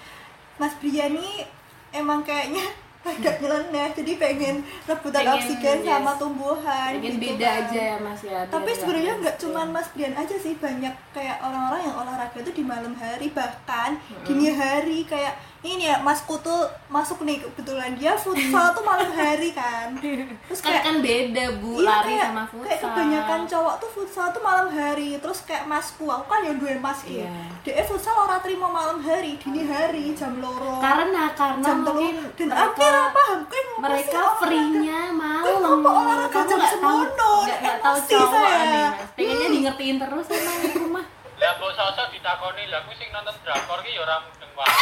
Mas 0.58 0.74
Briani 0.78 1.46
emang 1.94 2.22
kayaknya 2.26 2.74
agak 3.06 3.38
nyeleneh, 3.40 3.88
jadi 3.94 4.12
pengen 4.18 4.56
rebutan 4.84 5.22
Pengen, 5.22 5.34
oksigen 5.38 5.78
yes. 5.80 5.86
sama 5.86 6.12
tumbuhan. 6.18 6.90
Pengen 6.98 7.14
gitu 7.14 7.24
beda 7.24 7.48
kan. 7.48 7.60
aja 7.64 7.80
ya 7.80 7.96
Mas 8.02 8.20
ya. 8.26 8.40
Tapi 8.50 8.70
sebenarnya 8.74 9.12
nggak 9.22 9.36
consisten. 9.38 9.54
cuman 9.54 9.66
Mas 9.70 9.88
Brian 9.94 10.14
aja 10.18 10.36
sih, 10.36 10.54
banyak 10.58 10.94
kayak 11.14 11.36
orang-orang 11.40 11.82
yang 11.86 11.96
olahraga 11.96 12.38
itu 12.42 12.52
di 12.52 12.64
malam 12.66 12.94
hari 12.98 13.26
bahkan 13.30 13.96
dini 14.26 14.50
hari 14.50 15.06
kayak 15.06 15.34
ini 15.60 15.84
ya 15.84 15.98
Mas 15.98 16.22
Kutu 16.22 16.54
masuk 16.86 17.22
nih 17.22 17.38
kebetulan 17.40 17.92
dia 17.92 18.14
futsal 18.14 18.70
tuh 18.70 18.80
malam 18.80 19.10
hari 19.10 19.50
kan. 19.50 19.90
Terus 19.98 20.60
kan 20.60 20.70
kayak 20.70 20.82
kan 20.82 20.96
beda 20.98 21.44
Bu 21.58 21.70
iya, 21.76 21.88
lari 21.88 22.12
kayak, 22.12 22.24
sama 22.24 22.42
futsal. 22.44 22.64
kayak 22.64 22.80
kebanyakan 22.80 23.40
cowok 23.44 23.74
tuh 23.76 23.90
futsal 23.90 24.26
tuh 24.28 24.38
malam 24.40 24.66
hari 24.68 25.18
terus 25.18 25.42
kayak 25.42 25.64
masku 25.64 26.04
aku 26.04 26.24
kan 26.24 26.40
yang 26.40 26.56
dua 26.56 26.78
mas 26.78 27.02
Iya. 27.02 27.26
dia 27.60 27.82
futsal 27.82 28.14
orang 28.16 28.38
terima 28.38 28.66
malam 28.66 28.98
hari 28.98 29.34
dini 29.36 29.62
hari 29.62 30.14
jam 30.14 30.38
loro 30.38 30.78
karena 30.78 31.32
karena 31.32 31.64
jam 31.64 31.78
telu 31.82 31.98
mungkin 31.98 32.14
dan 32.38 32.46
mereka 32.48 32.62
akhirnya 32.70 33.04
paham 33.10 33.38
ngapa 33.40 33.78
mereka 33.78 34.08
olahraga? 34.14 34.38
free-nya 34.38 35.00
malam. 35.10 35.78
olahraga 35.80 36.30
Kamu 36.30 36.46
jam 36.46 36.58
nggak 36.58 36.70
tahu 36.70 36.98
semono? 37.02 37.32
nggak 37.42 37.76
tahu 37.80 37.96
cowok 38.04 38.30
saya. 38.30 38.46
aneh 38.54 38.86
Mas. 38.88 39.08
Pengennya 39.10 39.36
Hmm. 39.40 39.54
di 39.54 39.58
ngertiin 39.60 39.96
terus 39.98 40.26
di 40.28 40.36
rumah. 40.76 41.04
Lah 41.38 41.50
mbok 41.54 41.70
sosok 41.72 42.06
ditakoni 42.10 42.66
lah 42.66 42.82
kuwi 42.82 42.94
sing 42.94 43.08
nonton 43.08 43.34
drakor 43.40 43.78
ki 43.80 43.92
ya 43.92 44.02
ora 44.02 44.16
mudeng 44.20 44.52
wae 44.52 44.74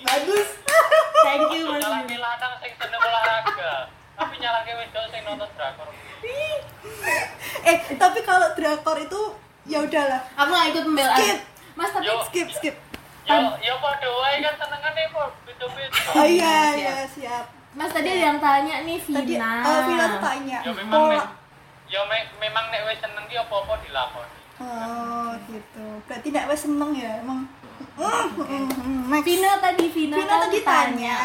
bagus 0.00 0.48
Thank 1.18 1.50
you 1.50 1.64
Mas. 1.66 1.82
nyalake 1.82 2.16
lanang 2.16 2.52
sing 2.58 2.72
seneng 2.72 3.00
olahraga 3.00 3.74
tapi 4.14 4.34
nyalake 4.38 4.72
wedok 4.74 5.04
sing 5.06 5.22
nonton 5.22 5.48
drakor 5.52 5.88
eh 7.62 7.76
tapi 7.94 8.18
kalau 8.22 8.48
drakor 8.54 8.96
itu 8.96 9.20
ya 9.64 9.78
udahlah 9.80 10.20
Aku 10.34 10.48
nggak 10.48 10.68
ikut 10.72 10.84
membela. 10.86 11.14
Skip. 11.14 11.38
Mas 11.74 11.90
tapi 11.92 12.08
Yo. 12.08 12.24
skip 12.24 12.48
skip 12.50 12.76
ya 13.22 13.36
ya 13.60 13.74
padha 13.76 14.08
wae 14.08 14.40
kan 14.40 14.54
senengane 14.56 15.02
kok 15.06 15.28
beda-beda 15.44 16.00
oh 16.10 16.24
iya 16.24 16.48
siap. 16.64 16.80
iya 16.80 16.96
siap 17.06 17.44
Mas 17.70 17.92
tadi 17.92 18.08
ada 18.08 18.24
yang 18.24 18.38
tanya 18.40 18.74
nih 18.82 18.96
Vina. 18.98 19.20
tadi 19.20 19.34
eh, 19.36 19.80
Vina 19.84 20.04
tuh 20.08 20.20
tanya 20.24 20.58
ya 20.58 20.72
memang 20.72 20.88
nek 21.04 21.20
pola 21.20 21.24
ya 21.86 22.00
me- 22.02 22.32
memang 22.40 22.64
nek 22.68 22.80
wis 22.84 22.98
seneng 22.98 23.28
ki 23.28 23.36
apa-apa 23.36 23.84
dilakoni 23.84 24.37
oh 24.58 25.30
gitu 25.46 25.86
berarti 26.04 26.28
nek 26.28 26.46
wes 26.46 26.62
seneng 26.62 26.92
ya 26.92 27.20
emang 27.20 27.46
Mm, 27.78 28.26
mm, 28.34 28.66
mm, 28.74 29.00
next. 29.06 29.22
Vina 29.24 29.52
tadi 29.58 29.86
Vina, 29.88 30.14
Vina 30.16 30.26
kan 30.28 30.38
tadi 30.44 30.58
tanya. 30.62 31.18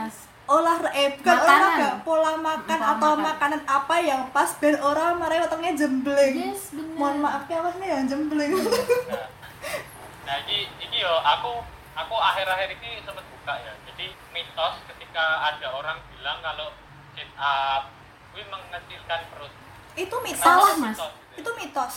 Mas. 0.00 0.16
olahraga 0.46 0.90
eh 0.92 1.08
bukan 1.12 1.34
olahraga 1.36 1.88
pola 2.00 2.32
makan 2.36 2.78
Pola 2.78 2.90
atau 2.92 3.12
makan. 3.12 3.26
makanan 3.26 3.60
apa 3.64 3.96
yang 3.98 4.22
pas 4.30 4.50
ben 4.56 4.78
orang 4.78 5.18
mare 5.18 5.38
wetenge 5.40 5.74
jembleng 5.76 6.34
Yes, 6.46 6.70
bener. 6.70 6.94
mohon 6.94 7.18
maaf 7.18 7.42
ya 7.44 7.58
mas 7.58 7.74
nih 7.76 7.90
yang 7.90 8.06
jembleng 8.06 8.54
nah 8.54 8.62
nah 10.26 10.36
iki 10.40 10.70
iki 10.78 10.96
yo 10.96 11.10
aku 11.20 11.58
aku 11.92 12.14
akhir-akhir 12.16 12.70
ini 12.72 13.02
sempat 13.02 13.26
buka 13.26 13.54
ya 13.56 13.72
jadi 13.84 14.06
mitos 14.30 14.74
ketika 14.86 15.24
ada 15.44 15.66
orang 15.72 15.98
bilang 16.08 16.38
kalau 16.40 16.70
sit 17.12 17.30
up 17.34 17.90
kuwi 18.30 18.46
mengecilkan 18.46 19.20
perut 19.28 19.50
itu 19.96 20.16
mitos 20.22 20.42
Salah, 20.44 20.74
Mas. 20.76 20.94
Mitos, 20.94 21.10
gitu. 21.34 21.38
itu 21.42 21.50
mitos 21.56 21.94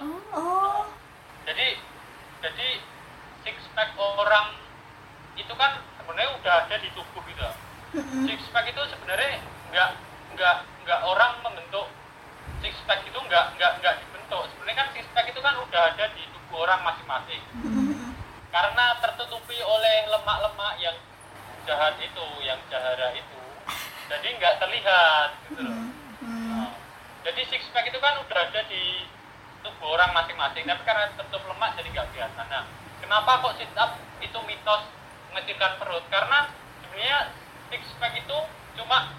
Oh, 0.00 0.20
oh. 0.36 0.82
Jadi 1.44 1.80
jadi 2.44 2.68
six 3.42 3.56
pack 3.74 3.92
orang 3.98 4.54
itu 5.34 5.52
kan 5.54 5.82
sebenarnya 5.98 6.30
udah 6.40 6.54
ada 6.66 6.76
di 6.78 6.88
tubuh 6.94 7.22
gitu. 7.26 7.42
Six 8.28 8.40
pack 8.52 8.68
itu 8.68 8.82
sebenarnya 8.92 9.40
nggak 9.72 9.90
nggak 10.36 10.56
nggak 10.84 11.00
orang 11.04 11.32
membentuk 11.44 11.86
six 12.60 12.74
pack 12.84 13.04
itu 13.04 13.18
nggak 13.18 13.56
nggak 13.56 13.72
nggak 13.80 13.94
dibentuk. 14.00 14.42
Sebenarnya 14.54 14.76
kan 14.76 14.88
six 14.92 15.04
pack 15.14 15.26
itu 15.28 15.40
kan 15.40 15.54
udah 15.56 15.82
ada 15.94 16.04
di 16.14 16.22
tubuh 16.32 16.64
orang 16.68 16.80
masing-masing. 16.84 17.42
Karena 18.48 18.96
tertutupi 19.04 19.60
oleh 19.60 20.08
lemak-lemak 20.08 20.74
yang 20.80 20.96
jahat 21.68 22.00
itu 22.00 22.26
yang 22.44 22.60
jahara 22.72 23.12
itu. 23.12 23.40
Jadi 24.08 24.28
nggak 24.40 24.54
terlihat 24.56 25.28
gitu 25.48 25.60
loh. 25.68 25.80
Nah, 26.24 26.72
jadi 27.28 27.40
six 27.52 27.68
pack 27.72 27.88
itu 27.92 28.00
kan 28.00 28.24
udah 28.24 28.38
ada 28.48 28.60
di 28.72 29.04
tubuh 29.62 29.98
orang 29.98 30.10
masing-masing. 30.14 30.64
Tapi 30.66 30.82
karena 30.86 31.10
tertutup 31.14 31.42
lemak 31.48 31.74
jadi 31.78 31.88
nggak 31.92 32.06
kelihatan. 32.14 32.46
Nah 32.50 32.64
kenapa 33.02 33.30
kok 33.42 33.54
sit 33.58 33.72
up 33.78 33.96
itu 34.22 34.38
mitos 34.46 34.82
mengecilkan 35.32 35.72
perut? 35.80 36.04
Karena 36.10 36.50
sebenarnya 36.84 37.18
six 37.72 37.82
pack 38.00 38.14
itu 38.16 38.38
cuma 38.78 39.12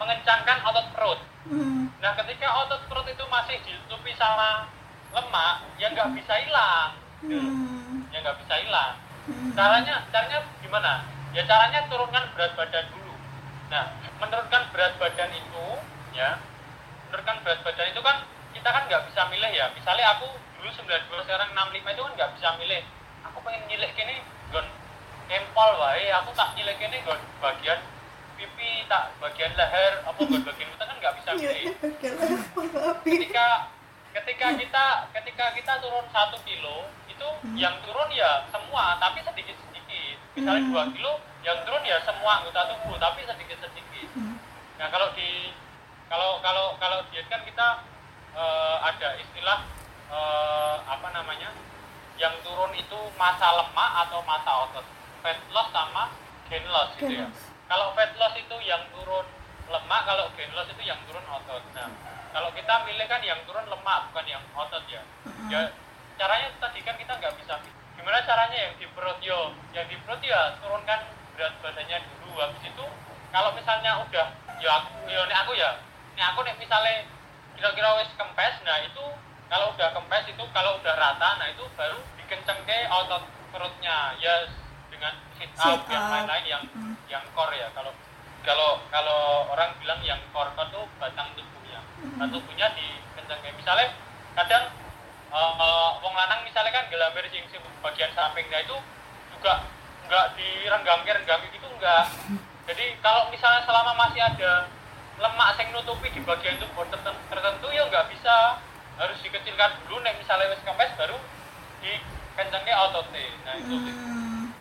mengencangkan 0.00 0.58
otot 0.66 0.86
perut. 0.94 1.20
Mm. 1.44 1.92
nah 2.00 2.16
ketika 2.16 2.48
otot 2.64 2.88
perut 2.88 3.04
itu 3.04 3.20
masih 3.28 3.60
ditutupi 3.68 4.16
sama 4.16 4.64
lemak 5.12 5.60
ya 5.76 5.92
nggak 5.92 6.16
bisa 6.16 6.34
hilang. 6.40 6.96
Gitu. 7.20 7.36
Loh. 7.36 7.44
Mm. 7.44 7.96
ya 8.10 8.18
nggak 8.24 8.38
bisa 8.40 8.54
hilang. 8.64 8.94
Mm. 9.28 9.50
caranya 9.52 9.94
caranya 10.08 10.38
gimana? 10.64 10.92
Ya 11.36 11.42
caranya 11.44 11.84
turunkan 11.92 12.24
berat 12.32 12.52
badan 12.56 12.86
dulu. 12.96 13.14
Nah 13.68 13.84
menurunkan 14.20 14.62
berat 14.72 14.92
badan 14.96 15.30
itu 15.36 15.66
ya 16.16 16.40
menurunkan 17.08 17.36
berat 17.44 17.60
badan 17.62 17.86
itu 17.92 18.00
kan 18.00 18.16
kita 18.54 18.68
kan 18.70 18.82
nggak 18.86 19.02
bisa 19.06 19.20
milih 19.28 19.50
ya. 19.50 19.66
Misalnya 19.74 20.06
aku 20.14 20.26
dulu 20.56 20.70
92 20.70 21.26
sekarang 21.26 21.50
65 21.52 21.74
itu 21.90 22.00
kan 22.00 22.12
nggak 22.14 22.30
bisa 22.34 22.48
milih. 22.56 22.82
Aku 23.26 23.38
pengen 23.42 23.62
nyilek 23.66 23.92
kini 23.92 24.16
gon 24.48 24.66
empol 25.28 25.70
wae. 25.76 26.06
Aku 26.14 26.30
tak 26.32 26.54
nyilek 26.54 26.78
kini 26.78 27.02
gon 27.02 27.18
bagian 27.38 27.80
pipi 28.34 28.82
tak 28.86 29.14
bagian 29.18 29.52
leher 29.54 29.92
apa 30.02 30.18
gon 30.18 30.42
bagian 30.42 30.68
utang 30.68 30.88
kan 30.88 30.96
nggak 30.98 31.14
bisa 31.18 31.30
Iya, 31.30 31.38
milih. 31.38 31.64
iya, 32.02 32.12
ketika 33.00 33.46
ketika 34.10 34.46
kita 34.54 34.84
ketika 35.12 35.44
kita 35.54 35.72
turun 35.78 36.02
satu 36.10 36.34
kilo 36.42 36.86
itu 37.06 37.28
yang 37.54 37.78
turun 37.82 38.10
ya 38.10 38.42
semua 38.48 38.98
tapi 38.98 39.22
sedikit 39.22 39.54
sedikit 39.60 40.16
misalnya 40.34 40.62
Hmm. 40.62 40.70
dua 40.70 40.82
kilo 40.90 41.12
yang 41.42 41.58
turun 41.62 41.82
ya 41.82 41.98
semua 42.02 42.42
anggota 42.42 42.70
tubuh 42.70 42.94
tapi 42.96 43.22
sedikit 43.22 43.58
sedikit 43.60 44.08
Hmm. 44.14 44.34
nah 44.78 44.86
kalau 44.88 45.14
di 45.14 45.54
kalau 46.06 46.38
kalau 46.40 46.74
kalau 46.76 47.06
diet 47.10 47.26
kan 47.26 47.42
kita 47.44 47.66
eh, 48.34 48.76
ada 48.82 49.08
istilah 49.22 49.58
eh, 50.10 50.76
apa 50.84 51.08
namanya 51.14 51.50
yang 52.18 52.34
turun 52.46 52.70
itu 52.74 52.98
masa 53.18 53.50
lemak 53.58 53.90
atau 54.06 54.22
masa 54.22 54.50
otot. 54.68 54.86
Fat 55.24 55.38
loss 55.50 55.68
sama 55.72 56.12
gain 56.50 56.64
loss 56.68 56.92
gitu 57.00 57.10
ya. 57.10 57.26
loss. 57.26 57.50
kalau 57.66 57.96
fat 57.96 58.12
loss 58.20 58.34
itu 58.36 58.56
yang 58.68 58.82
turun 58.92 59.26
lemak 59.72 60.00
kalau 60.04 60.28
gain 60.36 60.52
loss 60.54 60.68
itu 60.70 60.82
yang 60.84 60.98
turun 61.08 61.24
otot. 61.26 61.62
Nah 61.74 61.90
kalau 62.34 62.50
kita 62.54 62.74
milih 62.86 63.06
kan 63.06 63.22
yang 63.22 63.40
turun 63.46 63.66
lemak 63.66 64.10
bukan 64.10 64.26
yang 64.26 64.42
otot 64.54 64.84
ya. 64.90 65.02
Ya 65.50 65.70
caranya 66.14 66.48
tadi 66.62 66.80
kan 66.86 66.94
kita 66.94 67.12
nggak 67.18 67.34
bisa 67.38 67.58
gimana 67.94 68.22
caranya 68.26 68.58
yang 68.70 68.74
di 68.78 68.86
perut? 68.94 69.18
Yo 69.22 69.54
yang 69.74 69.86
di 69.90 69.96
perut 70.02 70.22
ya 70.22 70.54
turunkan 70.62 71.00
berat 71.34 71.54
badannya 71.62 71.98
dulu. 71.98 72.38
Habis 72.38 72.62
itu 72.62 72.84
kalau 73.34 73.50
misalnya 73.58 73.98
udah 74.06 74.26
ya 74.62 74.70
aku 74.78 75.10
ya 75.10 75.20
nek 75.26 75.38
aku 75.42 75.52
ya 75.58 75.70
nek 76.14 76.26
aku 76.30 76.40
nek 76.46 76.54
misalnya 76.62 77.02
kira-kira 77.54 77.88
wis 78.02 78.10
kempes 78.14 78.54
nah 78.62 78.78
itu 78.82 79.04
kalau 79.46 79.70
udah 79.76 79.88
kempes 79.94 80.24
itu 80.26 80.44
kalau 80.50 80.80
udah 80.80 80.94
rata 80.96 81.28
nah 81.38 81.46
itu 81.46 81.64
baru 81.74 82.00
dikencengke 82.18 82.78
otot 82.88 83.22
perutnya. 83.54 84.16
Ya 84.18 84.48
dengan 84.90 85.14
sit 85.38 85.50
up, 85.54 85.62
Sit 85.62 85.92
yang 85.92 86.02
up. 86.02 86.10
lain-lain 86.10 86.44
yang 86.48 86.62
Mm. 86.74 86.94
yang 87.06 87.24
core 87.36 87.54
ya. 87.54 87.68
Kalau 87.76 87.92
kalau 88.42 88.82
kalau 88.90 89.46
orang 89.52 89.76
bilang 89.78 90.00
yang 90.02 90.18
core 90.34 90.50
core 90.58 90.68
itu 90.72 90.82
batang 90.98 91.28
tubuhnya. 91.38 91.80
Nah 92.18 92.26
tubuhnya 92.26 92.72
dikencengke. 92.74 93.54
Misalnya 93.54 93.94
kadang 94.34 94.64
eh, 95.34 95.90
wong 96.02 96.14
lanang 96.14 96.42
misalnya 96.42 96.70
kan 96.74 96.86
gelambir 96.90 97.26
sing 97.30 97.44
bagian 97.82 98.10
samping 98.16 98.48
nah 98.48 98.64
itu 98.64 98.76
juga 99.36 99.66
nggak 100.08 100.26
direnggamke 100.38 101.10
renggamke 101.10 101.46
gitu 101.52 101.68
enggak 101.68 102.06
jadi 102.70 102.96
kalau 103.04 103.28
misalnya 103.28 103.60
selama 103.66 103.92
masih 103.98 104.24
ada 104.24 104.70
lemak 105.14 105.48
yang 105.56 105.68
nutupi 105.72 106.08
di 106.08 106.20
bagian 106.20 106.58
tubuh 106.58 106.84
tertentu, 106.88 107.20
tertentu 107.28 107.66
ya 107.70 107.82
nggak 107.86 108.06
bisa. 108.08 108.58
Harus 108.94 109.18
dikecilkan 109.20 109.70
dulu 109.82 109.98
nih 110.00 110.14
misalnya 110.14 110.50
wis 110.50 110.62
kempes 110.62 110.94
baru 110.94 111.18
dikencengke 111.80 112.72
ototnya 112.72 113.20
nah 113.44 113.54
itu. 113.54 113.76
Sih 113.76 113.94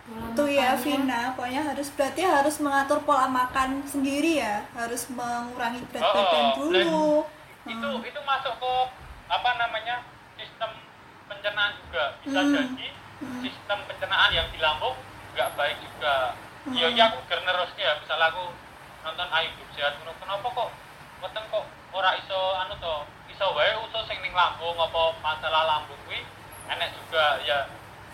Hmm, 0.04 0.36
itu 0.36 0.44
ya 0.52 0.76
Vina 0.76 1.32
pokoknya 1.32 1.64
harus 1.64 1.88
berarti 1.88 2.28
harus 2.28 2.60
mengatur 2.60 3.00
pola 3.02 3.24
makan 3.24 3.88
sendiri 3.88 4.36
ya? 4.36 4.68
Harus 4.76 5.08
mengurangi 5.08 5.80
berat 5.90 6.04
Oh, 6.04 6.12
badan 6.12 6.44
oh, 6.44 6.54
dulu. 6.60 7.00
itu 7.64 7.90
itu 8.04 8.20
masuk 8.22 8.54
ke 8.60 8.74
apa 9.32 9.50
namanya 9.56 10.04
sistem 10.36 10.76
pencernaan 11.26 11.72
juga. 11.80 12.20
Bisa 12.20 12.36
Hmm. 12.36 12.52
jadi 12.52 12.88
sistem 13.40 13.80
pencernaan 13.88 14.32
yang 14.36 14.48
di 14.52 14.60
lambung 14.60 15.00
nggak 15.34 15.50
baik 15.56 15.78
juga. 15.80 16.36
Hmm. 16.68 16.76
ya 16.76 16.88
ya 16.92 17.04
aku 17.08 17.24
generosnya 17.26 17.84
ya 17.84 17.94
misalnya 17.98 18.28
aku 18.28 18.44
nonton 19.04 19.28
Ayu 19.30 19.52
Sehat. 19.76 20.00
Ngono, 20.00 20.16
kenapa 20.18 20.48
kok 20.48 20.70
weteng 21.20 21.46
kok 21.52 21.66
ora 21.94 22.16
iso 22.18 22.40
anu 22.58 22.76
to 22.80 22.96
iso 23.30 23.46
wae 23.54 23.76
usus 23.84 24.04
sing 24.08 24.18
ning 24.24 24.34
lambung 24.34 24.80
apa 24.80 25.14
masalah 25.20 25.64
lambung 25.68 26.00
kuwi? 26.08 26.24
Enek 26.72 26.96
juga 26.96 27.44
ya. 27.44 27.68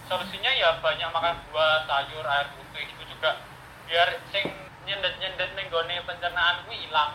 Solusinya 0.09 0.49
ya 0.49 0.81
banyak 0.81 1.09
makan 1.13 1.37
buah 1.53 1.85
sayur 1.85 2.25
air 2.25 2.49
putih 2.57 2.89
itu 2.89 3.03
juga. 3.05 3.37
Biar 3.85 4.17
sing 4.33 4.49
nyendet-nyendet 4.89 5.53
ning 5.53 5.69
gone 5.69 5.95
pencernaan 6.03 6.65
kuwi 6.65 6.89
ilang. 6.89 7.13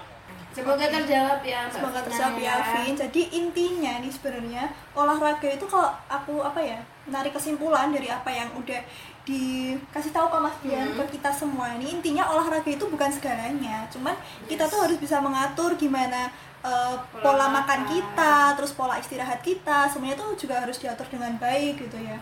Semoga 0.55 0.87
terjawab 0.87 1.43
ya. 1.43 1.67
Mbak 1.67 1.75
semoga 1.75 2.01
terjawab 2.07 2.39
ya. 2.39 2.55
Vin. 2.79 2.95
Jadi 2.95 3.23
intinya 3.35 3.99
nih 3.99 4.13
sebenarnya 4.15 4.71
olahraga 4.95 5.51
itu 5.51 5.67
kalau 5.67 5.91
aku 6.07 6.47
apa 6.47 6.63
ya 6.63 6.79
narik 7.11 7.35
kesimpulan 7.35 7.91
dari 7.91 8.07
apa 8.07 8.31
yang 8.31 8.55
udah 8.55 8.81
dikasih 9.25 10.13
tahu 10.13 10.29
ke 10.29 10.39
Mas 10.39 10.57
Dian 10.61 10.85
Hmm. 10.87 10.97
ke 10.99 11.17
kita 11.17 11.31
semua 11.31 11.73
ini 11.73 11.97
intinya 11.97 12.29
olahraga 12.29 12.69
itu 12.69 12.85
bukan 12.85 13.09
segalanya 13.09 13.89
cuman 13.89 14.13
kita 14.45 14.65
tuh 14.65 14.85
harus 14.85 14.97
bisa 14.97 15.17
mengatur 15.19 15.73
gimana 15.75 16.29
eh, 16.61 16.95
pola, 17.11 17.25
Pola 17.25 17.47
makan 17.51 17.57
makan. 17.57 17.81
kita 17.89 18.35
terus 18.55 18.73
pola 18.73 18.97
istirahat 18.97 19.41
kita 19.41 19.89
semuanya 19.89 20.17
tuh 20.19 20.33
juga 20.35 20.61
harus 20.61 20.77
diatur 20.77 21.09
dengan 21.09 21.33
baik 21.37 21.81
gitu 21.81 21.97
ya 21.99 22.21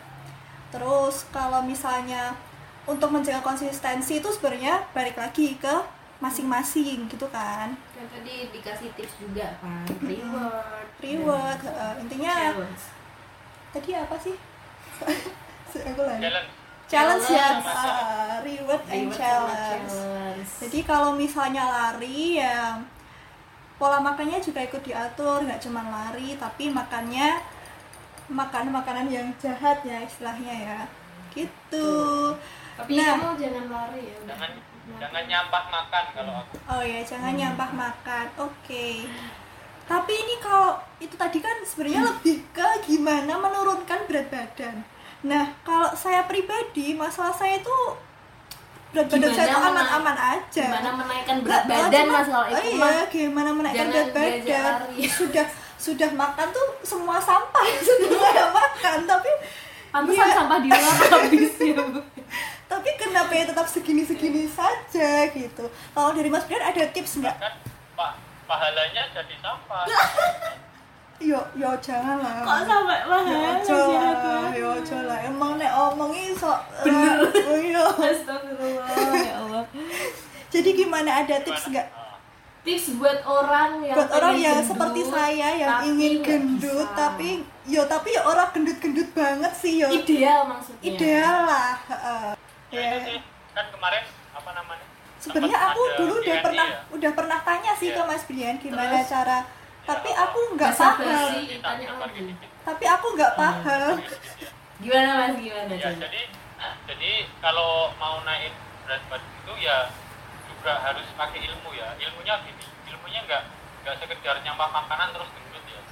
terus 0.71 1.27
kalau 1.29 1.63
misalnya 1.63 2.39
untuk 2.85 3.11
menjaga 3.11 3.39
konsistensi 3.41 4.19
itu 4.19 4.29
sebenarnya 4.29 4.87
balik 4.93 5.15
lagi 5.15 5.55
ke 5.55 5.75
masing-masing 6.19 7.07
gitu 7.09 7.27
kan 7.29 7.75
Dan 7.93 8.07
tadi 8.09 8.47
dikasih 8.49 8.95
tips 8.95 9.15
juga 9.19 9.59
kan. 9.59 9.83
Reward. 10.01 10.87
reward 10.99 11.61
intinya 12.01 12.35
challenge. 12.55 12.85
tadi 13.73 13.91
apa 13.93 14.17
sih 14.17 14.35
aku 15.91 16.01
lagi 16.01 16.23
jalan 16.23 16.47
challenge 16.93 17.29
ya 17.33 17.49
ah, 17.59 18.37
reward 18.45 18.85
and 18.93 19.09
Reward 19.09 19.17
challenge 19.17 19.89
challenge. 19.89 20.51
jadi 20.61 20.79
kalau 20.85 21.17
misalnya 21.17 21.65
lari 21.65 22.37
ya 22.37 22.77
pola 23.81 23.99
makannya 23.99 24.39
juga 24.39 24.61
ikut 24.61 24.85
diatur 24.85 25.43
nggak 25.43 25.59
cuma 25.59 25.81
lari 25.83 26.37
tapi 26.37 26.69
makannya 26.69 27.41
makan 28.29 28.71
makanan 28.71 29.09
yang 29.09 29.27
jahat 29.41 29.81
ya 29.83 30.05
istilahnya 30.05 30.53
ya 30.53 30.81
gitu 31.33 32.37
Tapi 32.73 32.97
Nah. 32.97 33.21
kamu 33.21 33.37
jangan 33.37 33.67
lari 33.69 34.03
ya. 34.09 34.19
jangan 34.29 34.51
jangan 34.97 35.23
nyampah 35.29 35.65
makan 35.69 36.05
kalau 36.17 36.35
aku 36.41 36.55
Oh 36.65 36.81
ya, 36.81 37.01
jangan 37.05 37.37
nyampah 37.37 37.71
makan. 37.71 38.27
Oke. 38.41 39.05
Tapi 39.85 40.13
ini 40.17 40.41
kalau 40.41 40.81
itu 40.97 41.13
tadi 41.13 41.39
kan 41.45 41.61
sebenarnya 41.61 42.01
lebih 42.09 42.41
ke 42.49 42.69
gimana 42.89 43.37
menurunkan 43.37 44.09
berat 44.09 44.33
badan. 44.33 44.81
Nah, 45.23 45.45
kalau 45.63 45.91
saya 45.93 46.25
pribadi, 46.25 46.93
masalah 46.93 47.31
saya 47.31 47.57
itu 47.57 47.77
berat 48.91 49.07
badan 49.07 49.23
Gimana 49.23 49.35
saya 49.35 49.49
itu 49.49 49.59
aman-aman 49.65 50.17
aja. 50.19 50.65
Gimana 50.67 50.91
menaikkan 50.95 51.37
berat 51.41 51.63
Nggak, 51.63 51.79
badan 51.81 52.05
cuma- 52.05 52.17
masalah 52.19 52.47
itu 52.47 52.59
oh 52.59 52.65
iya, 52.69 53.03
gimana 53.07 53.51
menaikkan 53.51 53.87
berat 53.89 54.11
badan. 54.11 54.75
Sudah 55.19 55.47
sudah 55.77 56.11
makan 56.13 56.47
tuh 56.49 56.67
semua 56.83 57.19
sampah 57.19 57.65
sudah 57.83 58.11
saya 58.13 58.45
makan, 58.49 58.99
tapi 59.05 59.31
Pantesan 59.91 60.25
Iya. 60.25 60.35
sampah 60.35 60.59
di 60.59 60.69
luar 60.69 60.97
habis 61.13 61.53
ya. 61.55 61.75
Bu. 61.77 62.01
tapi 62.65 62.91
kenapa 62.97 63.29
ya 63.31 63.45
tetap 63.45 63.67
segini-segini 63.67 64.49
saja 64.49 65.29
gitu. 65.29 65.65
Kalau 65.69 66.11
dari 66.11 66.27
Mas 66.27 66.47
Brian 66.47 66.65
ada 66.65 66.81
tips 66.89 67.21
nggak? 67.21 67.37
kan 67.37 67.53
pak 67.93 68.13
pahalanya 68.47 69.05
jadi 69.13 69.35
sampah 69.39 69.85
Yo, 71.23 71.39
yo 71.55 71.71
jangan 71.79 72.19
lah. 72.19 72.43
Kok 72.43 72.59
sampai 72.67 72.99
mahal 73.07 73.63
ojo 73.63 73.79
lah, 73.95 74.51
ya 74.51 74.67
ojo 74.75 74.99
lah. 75.07 75.19
Emang 75.23 75.55
nek 75.55 75.71
omongi 75.71 76.35
sok 76.35 76.59
Bener. 76.83 77.17
Oh 77.47 77.57
iya. 77.57 77.85
Astagfirullah 77.87 78.87
ya 79.15 79.35
Allah. 79.39 79.65
Jadi 80.51 80.71
gimana 80.75 81.23
ada 81.23 81.37
tips 81.39 81.71
nggak. 81.71 81.87
Tips 82.63 82.95
buat 82.95 83.23
orang 83.23 83.83
yang 83.83 83.97
buat 83.97 84.11
orang 84.13 84.35
yang 84.37 84.55
gendut, 84.59 84.71
seperti 84.71 85.03
saya 85.07 85.49
yang 85.57 85.79
ingin 85.85 86.13
gendut 86.23 86.87
bisa. 86.87 86.95
tapi 86.95 87.31
yo 87.67 87.83
tapi 87.87 88.15
ya 88.15 88.23
orang 88.23 88.51
gendut-gendut 88.51 89.09
banget 89.13 89.53
sih 89.55 89.83
yo. 89.83 89.91
ideal 89.91 90.47
maksudnya. 90.47 90.83
Ideal 90.85 91.37
lah. 91.43 91.73
heeh. 91.87 92.27
ya 92.71 92.79
Ya. 92.79 92.83
itu 92.89 92.99
sih 93.05 93.19
kan 93.51 93.67
kemarin 93.69 94.03
apa 94.33 94.51
namanya 94.53 94.87
Sebenarnya 95.19 95.59
aku 95.71 95.83
dulu 95.99 96.15
udah 96.19 96.37
pernah 96.41 96.67
ya. 96.67 96.79
udah 96.91 97.11
pernah 97.15 97.39
tanya 97.41 97.73
sih 97.75 97.89
Iya. 97.91 97.99
ke 97.99 98.03
Mas 98.07 98.23
Brian 98.27 98.57
gimana 98.59 98.95
Terus? 98.97 99.11
cara 99.11 99.39
tapi 99.83 100.11
aku 100.15 100.39
nggak 100.55 100.73
paham. 100.79 101.31
Tapi 102.63 102.85
aku 102.87 103.07
nggak 103.19 103.35
paham. 103.35 103.95
Gimana 104.83 105.11
mas 105.15 105.35
gimana? 105.39 105.75
ya 105.79 105.91
jadi 105.95 106.23
jadi 106.87 107.13
kalau 107.43 107.91
mau 107.99 108.23
naik 108.23 108.55
berat 108.87 109.03
badan 109.11 109.31
itu 109.43 109.55
ya 109.63 109.91
juga 110.51 110.73
harus 110.79 111.07
pakai 111.19 111.39
ilmu 111.43 111.71
ya 111.75 111.95
ilmunya 111.99 112.35
gini 112.47 112.65
ilmunya 112.91 113.21
nggak 113.27 113.43
nggak 113.83 113.95
sekedar 113.99 114.39
nyampah 114.47 114.71
makanan 114.71 115.11
terus 115.11 115.31
gendut 115.35 115.65
ya 115.67 115.83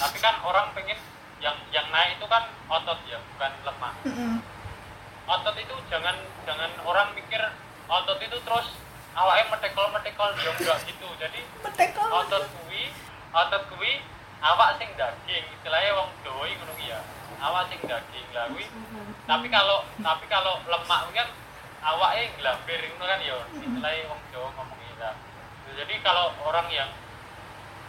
tapi 0.00 0.16
kan 0.20 0.40
orang 0.44 0.72
pengen 0.72 0.96
yang 1.44 1.56
yang 1.72 1.84
naik 1.92 2.16
itu 2.16 2.26
kan 2.28 2.48
otot 2.72 3.00
ya 3.04 3.20
bukan 3.36 3.52
lemak 3.68 3.94
otot 5.28 5.56
itu 5.60 5.74
jangan 5.92 6.16
jangan 6.48 6.70
orang 6.84 7.08
mikir 7.12 7.40
otot 7.88 8.18
itu 8.20 8.36
terus 8.44 8.66
awalnya 9.12 9.44
metekol 9.52 9.92
metekol 9.92 10.30
ya 10.40 10.52
enggak 10.56 10.78
gitu 10.88 11.08
jadi 11.20 11.40
Metekol. 11.64 12.08
otot 12.08 12.44
kuwi 12.48 12.92
otot 13.34 13.62
kuwi 13.68 13.98
awak 14.38 14.78
sing 14.78 14.88
daging 14.94 15.44
istilahnya 15.50 15.90
wong 15.98 16.10
Jawa 16.22 16.44
iki 16.46 16.54
ngono 16.56 16.74
ya. 16.78 17.00
Awak 17.42 17.62
sing 17.68 17.80
daging 17.82 18.26
lah 18.30 18.46
kuwi. 18.48 18.66
Tapi 19.26 19.46
kalau 19.50 19.82
tapi 19.98 20.24
kalau 20.30 20.62
lemak 20.64 21.00
kuwi 21.10 21.14
kan 21.18 21.28
awaknya 21.82 22.22
nglambir 22.38 22.80
ngono 22.94 23.04
kan 23.04 23.20
ya 23.20 23.36
istilahnya 23.58 24.02
wong 24.06 24.20
Jawa 24.30 24.48
ngomongnya 24.54 24.94
lah. 25.02 25.14
Jadi 25.74 25.94
kalau 26.06 26.30
orang 26.46 26.68
yang 26.70 26.90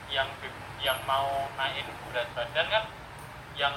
yang 0.09 0.29
yang 0.81 0.97
mau 1.05 1.49
naikin 1.57 1.85
berat 2.09 2.29
badan 2.33 2.65
kan 2.69 2.83
yang 3.57 3.73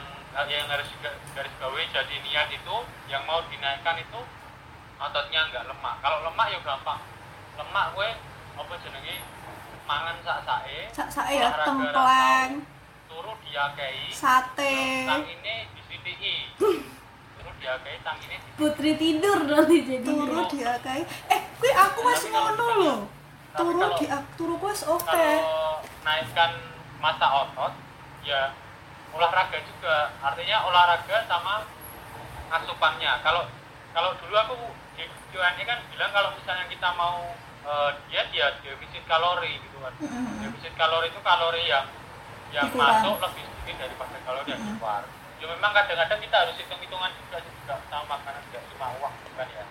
yang 0.48 0.64
harus 0.70 0.88
ga- 1.00 1.18
garis 1.34 1.52
bawahi 1.58 1.88
jadi 1.90 2.14
niat 2.20 2.48
itu 2.52 2.76
yang 3.08 3.24
mau 3.26 3.40
dinaikkan 3.48 3.96
itu 3.98 4.20
ototnya 4.98 5.40
enggak 5.50 5.64
lemak. 5.68 5.94
Kalau 6.00 6.24
lemak 6.24 6.46
ya 6.48 6.58
gampang. 6.64 7.00
Lemak 7.58 7.86
gue 7.94 8.08
apa 8.58 8.74
jenenge 8.82 9.16
mangan 9.88 10.16
sak 10.20 10.38
sae 10.44 10.78
Sak 10.92 11.08
saya 11.08 11.32
ya 11.32 11.50
templeng, 11.64 12.50
turu 13.08 13.32
diakei. 13.40 14.12
Sate. 14.12 14.76
tang 15.08 15.24
ini 15.24 15.54
disithiki. 15.72 16.34
Turu 16.60 16.76
diakei 17.56 17.96
tang 18.04 18.20
ini 18.20 18.36
di- 18.36 18.52
Putri 18.54 18.90
tidur 18.94 19.38
nanti 19.42 19.76
jadi. 19.80 20.04
turu 20.04 20.40
dia 20.46 20.76
kayak 20.78 21.08
eh 21.26 21.40
kui 21.56 21.72
aku 21.72 22.00
wis 22.04 22.22
kalau 22.26 22.52
ngono 22.52 22.66
lho. 22.76 22.94
turu 23.54 23.80
kalau- 23.80 23.96
di 23.96 24.06
turu 24.36 24.54
ku 24.56 24.66
wis 24.68 24.84
oke. 24.84 25.08
kalau 25.08 25.80
naikkan 26.04 26.52
masa 26.98 27.26
otot 27.40 27.72
ya 28.22 28.52
olahraga 29.08 29.56
juga. 29.58 30.12
Artinya 30.20 30.68
olahraga 30.68 31.16
sama 31.24 31.64
asupannya. 32.50 33.12
Kalau 33.22 33.48
kalau 33.90 34.10
dulu 34.16 34.36
aku 34.36 34.54
di 34.94 35.04
Q&A 35.32 35.48
kan 35.56 35.78
bilang 35.88 36.12
kalau 36.12 36.30
misalnya 36.34 36.66
kita 36.66 36.92
mau 36.92 37.32
eh, 37.66 37.90
diet 38.10 38.28
ya 38.34 38.46
defisit 38.62 39.04
kalori 39.08 39.58
gitu 39.58 39.78
kan. 39.82 39.92
Mm-mm. 39.98 40.42
defisit 40.44 40.74
kalori 40.78 41.06
itu 41.10 41.20
kalori 41.24 41.62
yang 41.66 41.86
yang 42.54 42.68
masuk 42.72 43.20
lebih 43.20 43.44
sedikit 43.44 43.76
daripada 43.84 44.16
kalori 44.24 44.48
yang 44.48 44.62
keluar. 44.64 45.02
Ya 45.38 45.46
memang 45.46 45.70
kadang-kadang 45.70 46.18
kita 46.18 46.36
harus 46.42 46.56
hitung-hitungan 46.58 47.10
juga 47.14 47.38
juga 47.44 47.74
sama 47.92 48.18
makanan 48.18 48.42
tidak 48.50 48.64
cuma 48.74 48.86
uang 48.98 49.14
bukan 49.28 49.48
ya. 49.54 49.64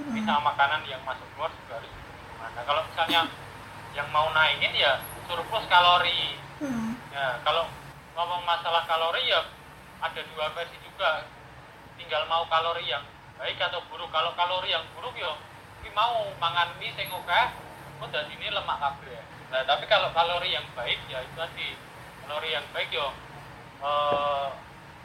Tapi 0.00 0.20
sama 0.24 0.40
makanan 0.54 0.80
yang 0.88 1.02
masuk 1.04 1.26
keluar 1.34 1.50
juga 1.52 1.72
harus 1.76 1.90
hitung-hitungan. 1.90 2.50
Nah 2.56 2.62
kalau 2.64 2.82
misalnya 2.86 3.20
yang 3.92 4.08
mau 4.14 4.26
naikin 4.32 4.72
ya 4.76 4.92
surplus 5.26 5.66
kalori. 5.66 6.38
Hmm. 6.60 6.92
ya 7.08 7.40
kalau 7.40 7.64
ngomong 8.12 8.44
masalah 8.44 8.84
kalori 8.84 9.24
ya 9.26 9.40
ada 10.00 10.20
dua 10.32 10.46
versi 10.54 10.76
juga. 10.80 11.24
Tinggal 12.00 12.24
mau 12.32 12.48
kalori 12.48 12.88
yang 12.88 13.04
baik 13.36 13.60
atau 13.60 13.84
buruk. 13.92 14.08
Kalau 14.08 14.32
kalori 14.38 14.72
yang 14.72 14.84
buruk 14.96 15.12
ya 15.18 15.36
tapi 15.80 15.96
mau 15.96 16.28
mangan 16.36 16.76
mie 16.76 16.92
sing 16.92 17.08
akeh 17.08 17.46
kok 17.96 18.08
dadi 18.12 18.36
ini 18.36 18.52
lemak 18.52 18.76
kabeh. 18.84 19.16
Nah 19.48 19.64
tapi 19.64 19.88
kalau 19.88 20.12
kalori 20.12 20.52
yang 20.52 20.68
baik 20.76 21.00
ya 21.08 21.24
itu 21.24 21.32
tadi. 21.32 21.72
Kalori 22.20 22.52
yang 22.52 22.68
baik 22.76 22.92
yo 22.92 23.08
eh, 23.80 24.46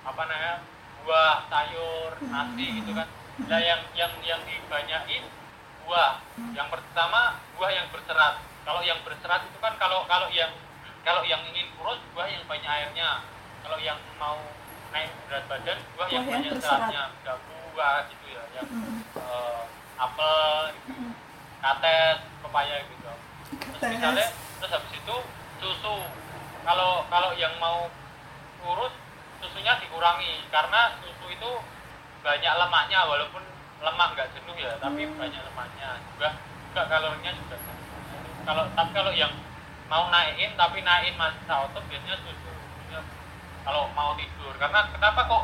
apa 0.03 0.21
namanya 0.27 0.59
buah 0.99 1.47
sayur 1.47 2.19
nasi 2.27 2.83
gitu 2.83 2.91
kan. 2.91 3.07
Nah 3.47 3.59
yang 3.63 3.87
yang 3.95 4.11
yang 4.27 4.43
dibanyakin 4.43 5.23
buah. 5.87 6.19
Yang 6.51 6.67
pertama 6.67 7.39
buah 7.55 7.71
yang 7.71 7.87
berserat. 7.95 8.43
Kalau 8.67 8.83
yang 8.83 8.99
berserat 9.07 9.47
itu 9.47 9.57
kan 9.63 9.79
kalau 9.79 10.03
kalau 10.11 10.27
yang 10.27 10.51
kalau 11.07 11.23
yang 11.23 11.39
ingin 11.55 11.71
kurus 11.79 12.03
buah 12.11 12.27
yang 12.27 12.43
banyak 12.51 12.67
airnya. 12.67 13.23
Kalau 13.63 13.79
yang 13.79 13.95
mau 14.19 14.43
naik 14.91 15.07
berat 15.31 15.47
badan 15.47 15.79
buah 15.95 16.07
yang 16.11 16.27
Buah 16.27 16.35
yang 16.35 16.43
banyak 16.43 16.51
berserat. 16.59 16.79
seratnya 16.91 17.03
buah 17.71 17.95
gitu 18.11 18.25
ya 18.27 18.43
yang. 18.59 18.67
Apel 19.95 20.75
katet 21.61 22.17
pepaya 22.43 22.75
gitu. 22.85 23.11
Terus 23.63 23.81
misalnya 23.95 24.27
terus 24.59 24.71
habis 24.71 24.91
itu 24.93 25.15
susu. 25.61 25.95
Kalau 26.65 27.05
kalau 27.09 27.31
yang 27.37 27.53
mau 27.61 27.87
kurus 28.61 28.93
susunya 29.41 29.77
dikurangi. 29.79 30.45
Karena 30.49 30.97
susu 31.01 31.25
itu 31.29 31.51
banyak 32.21 32.53
lemaknya 32.57 32.99
walaupun 33.05 33.43
lemak 33.81 34.07
nggak 34.17 34.29
jenuh 34.33 34.55
ya 34.57 34.73
tapi 34.81 35.05
Hmm. 35.05 35.17
banyak 35.17 35.41
lemaknya. 35.41 35.89
Juga 36.15 36.29
juga 36.71 36.81
kalorinya 36.91 37.31
juga 37.33 37.57
kalau 38.45 38.63
tapi 38.77 38.91
kalau 38.93 39.09
yang 39.09 39.33
mau 39.89 40.09
naikin 40.09 40.53
tapi 40.53 40.81
naikin 40.81 41.17
masa 41.17 41.65
otot 41.65 41.81
biasanya 41.89 42.17
susu. 42.21 42.51
Ya, 42.93 43.01
kalau 43.65 43.89
mau 43.97 44.13
tidur. 44.13 44.53
Karena 44.57 44.85
kenapa 44.93 45.25
kok 45.25 45.43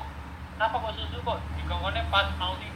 kenapa 0.58 0.76
kok 0.78 0.94
susu 0.98 1.18
kok 1.22 1.38
dikongkonnya 1.58 2.06
pas 2.14 2.30
mau 2.38 2.54
tidur 2.58 2.70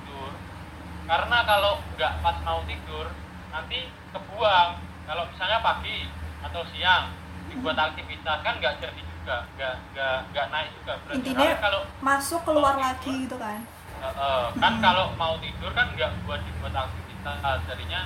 karena 1.06 1.38
kalau 1.46 1.74
nggak 1.96 2.13
pas 2.26 2.38
mau 2.41 2.60
tidur 2.65 3.08
nanti 3.54 3.80
kebuang. 4.10 4.70
Kalau 5.06 5.24
misalnya 5.30 5.62
pagi 5.62 6.10
atau 6.41 6.62
siang 6.74 7.13
dibuat 7.46 7.78
aktivitas 7.78 8.41
kan 8.41 8.58
nggak 8.58 8.82
jadi 8.82 9.02
juga 9.06 9.46
nggak 9.54 9.76
nggak 9.94 10.18
nggak 10.34 10.48
naik 10.50 10.70
juga 10.82 10.94
beratnya 11.06 11.22
Intinya 11.22 11.50
kalau 11.62 11.82
masuk 12.02 12.41
keluar 12.41 12.76
lagi 12.78 13.30
gitu 13.30 13.38
kan? 13.38 13.62
Eh, 14.02 14.48
kan 14.58 14.74
kalau 14.82 15.13
mau 15.13 15.38
tidur 15.38 15.72
kan 15.78 15.94
nggak 15.94 16.12
buat 16.26 16.41
dibuat 16.41 16.74
aktivitas 16.74 17.58
jadinya 17.70 18.02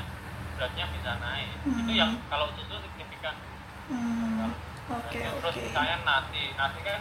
beratnya 0.60 0.86
bisa 0.92 1.12
naik. 1.24 1.50
Hmm. 1.64 1.80
itu 1.88 1.92
yang 1.96 2.12
kalau 2.28 2.52
susu 2.60 2.84
signifikan. 2.84 3.36
Hmm. 3.88 4.52
oke 4.92 5.20
terus 5.20 5.56
oke. 5.56 5.64
misalnya 5.72 5.96
nasi 6.04 6.52
nasi 6.60 6.80
kan 6.84 7.00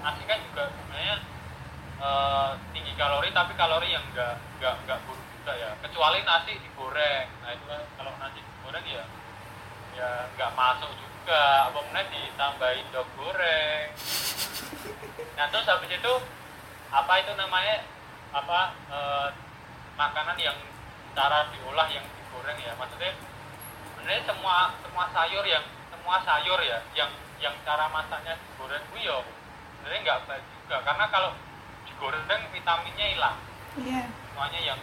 nasi 0.00 0.22
kan 0.24 0.38
juga 0.50 0.62
sebenarnya 0.72 1.16
eh, 2.04 2.50
tinggi 2.76 2.92
kalori 3.00 3.28
tapi 3.32 3.52
kalori 3.56 3.88
yang 3.88 4.04
enggak 4.12 4.36
enggak 4.60 4.74
enggak 4.84 4.98
buruk 5.08 5.24
juga 5.40 5.52
ya. 5.56 5.70
Kecuali 5.80 6.18
nasi 6.22 6.52
digoreng. 6.60 7.28
Nah 7.40 7.50
itu 7.56 7.64
kan 7.64 7.82
kalau 7.96 8.12
nasi 8.20 8.40
digoreng 8.40 8.84
ya 8.84 9.04
ya 9.96 10.08
nggak 10.36 10.52
masuk 10.52 10.90
juga. 10.92 11.72
Apa 11.72 11.78
mana 11.88 12.02
ditambahin 12.12 12.86
dog 12.92 13.08
goreng. 13.16 13.88
Nah 15.34 15.46
terus 15.48 15.66
habis 15.68 15.90
itu 15.90 16.14
apa 16.92 17.12
itu 17.24 17.32
namanya? 17.34 17.76
Apa 18.34 18.60
eh, 18.92 19.28
makanan 19.96 20.36
yang 20.36 20.58
cara 21.14 21.48
diolah 21.54 21.88
yang 21.88 22.04
digoreng 22.04 22.58
ya. 22.60 22.72
Maksudnya 22.76 23.12
sebenarnya 23.88 24.22
semua 24.28 24.56
semua 24.84 25.04
sayur 25.14 25.44
yang 25.48 25.64
semua 25.88 26.16
sayur 26.20 26.60
ya 26.60 26.78
yang 26.92 27.08
yang 27.40 27.54
cara 27.64 27.88
masaknya 27.88 28.36
digoreng 28.36 28.84
itu 28.92 29.08
ya 29.08 29.16
sebenarnya 29.80 30.00
nggak 30.04 30.20
baik 30.28 30.44
juga. 30.44 30.76
Karena 30.84 31.06
kalau 31.08 31.30
digoreng 31.94 32.42
vitaminnya 32.50 33.06
hilang. 33.14 33.36
Iya. 33.78 34.02
Semuanya 34.10 34.60
yang 34.60 34.80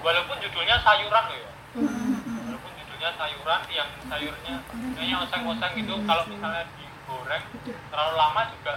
walaupun 0.00 0.36
judulnya 0.40 0.80
sayuran 0.80 1.24
loh 1.28 1.38
ya. 1.38 1.52
Mm-mm. 1.72 2.44
walaupun 2.48 2.72
judulnya 2.80 3.10
sayuran 3.20 3.60
yang 3.68 3.88
sayurnya. 4.08 4.54
Kayaknya 4.96 5.16
oseng-oseng 5.28 5.72
gitu 5.76 5.94
kalau 6.08 6.24
misalnya 6.28 6.64
digoreng 6.80 7.44
terlalu 7.62 8.14
lama 8.16 8.42
juga 8.56 8.74